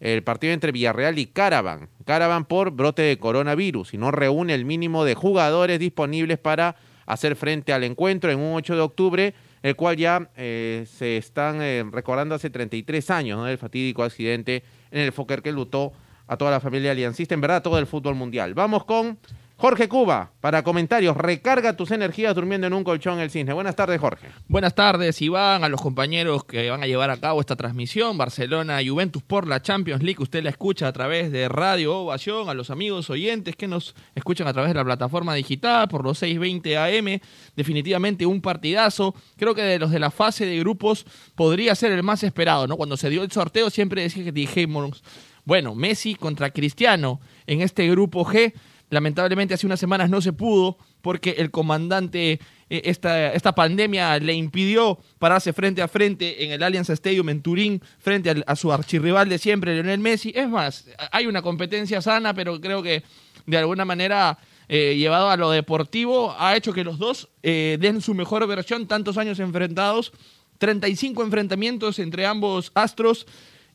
[0.00, 1.88] El partido entre Villarreal y Caravan.
[2.04, 6.74] Caravan por brote de coronavirus y no reúne el mínimo de jugadores disponibles para
[7.06, 11.60] hacer frente al encuentro en un 8 de octubre, el cual ya eh, se están
[11.62, 13.48] eh, recordando hace 33 años, ¿no?
[13.48, 15.92] El fatídico accidente en el Fokker que lutó
[16.26, 18.54] a toda la familia aliancista, en verdad todo el fútbol mundial.
[18.54, 19.18] Vamos con
[19.60, 21.16] Jorge Cuba para comentarios.
[21.16, 23.52] Recarga tus energías durmiendo en un colchón el cisne.
[23.52, 24.28] Buenas tardes, Jorge.
[24.46, 28.16] Buenas tardes, Iván, a los compañeros que van a llevar a cabo esta transmisión.
[28.16, 30.22] Barcelona Juventus por la Champions League.
[30.22, 34.46] Usted la escucha a través de Radio Ovación, a los amigos oyentes que nos escuchan
[34.46, 37.20] a través de la plataforma digital por los 6:20 AM.
[37.56, 39.12] Definitivamente un partidazo.
[39.36, 41.04] Creo que de los de la fase de grupos
[41.34, 42.76] podría ser el más esperado, ¿no?
[42.76, 45.02] Cuando se dio el sorteo siempre decía que dijimos,
[45.44, 48.52] bueno, Messi contra Cristiano en este grupo G
[48.90, 54.32] Lamentablemente hace unas semanas no se pudo porque el comandante, eh, esta, esta pandemia le
[54.32, 59.28] impidió pararse frente a frente en el Allianz Stadium en Turín frente a, su archirrival
[59.28, 60.32] de siempre, Lionel Messi.
[60.34, 63.02] Es más, hay una competencia sana, pero creo que
[63.44, 68.00] de alguna manera eh, llevado a lo deportivo ha hecho que los dos eh, den
[68.00, 70.12] su mejor versión, tantos años enfrentados,
[70.58, 73.26] 35 enfrentamientos entre ambos astros.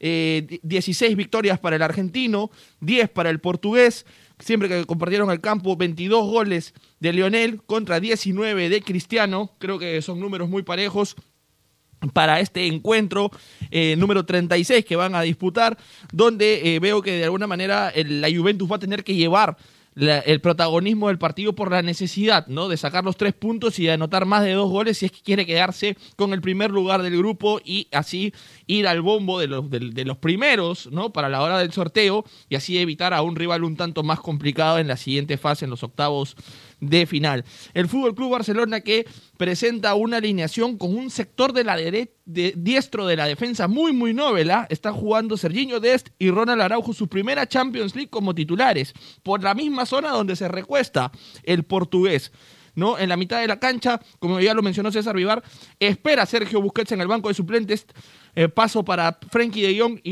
[0.05, 2.51] 16 victorias para el argentino,
[2.81, 4.05] 10 para el portugués,
[4.43, 10.01] siempre que compartieron el campo, 22 goles de Lionel contra 19 de Cristiano, creo que
[10.01, 11.15] son números muy parejos
[12.11, 13.31] para este encuentro
[13.71, 15.77] eh, número 36 que van a disputar,
[16.11, 19.57] donde eh, veo que de alguna manera la Juventus va a tener que llevar
[19.95, 22.67] la- el protagonismo del partido por la necesidad, ¿no?
[22.67, 25.21] De sacar los tres puntos y de anotar más de dos goles si es que
[25.21, 28.33] quiere quedarse con el primer lugar del grupo y así
[28.67, 31.11] ir al bombo de los, de los primeros, ¿no?
[31.11, 34.79] Para la hora del sorteo y así evitar a un rival un tanto más complicado
[34.79, 36.35] en la siguiente fase, en los octavos
[36.89, 37.43] de final.
[37.73, 39.05] El Fútbol Club Barcelona que
[39.37, 43.91] presenta una alineación con un sector de la dere- de, diestro de la defensa muy
[43.93, 44.67] muy novela.
[44.69, 49.53] Está jugando Serginho Dest y Ronald Araujo su primera Champions League como titulares por la
[49.53, 51.11] misma zona donde se recuesta
[51.43, 52.31] el portugués.
[52.75, 52.97] ¿no?
[52.97, 55.43] En la mitad de la cancha, como ya lo mencionó César Vivar,
[55.79, 57.85] espera Sergio Busquets en el banco de suplentes,
[58.35, 60.11] eh, paso para Frenkie de Jong y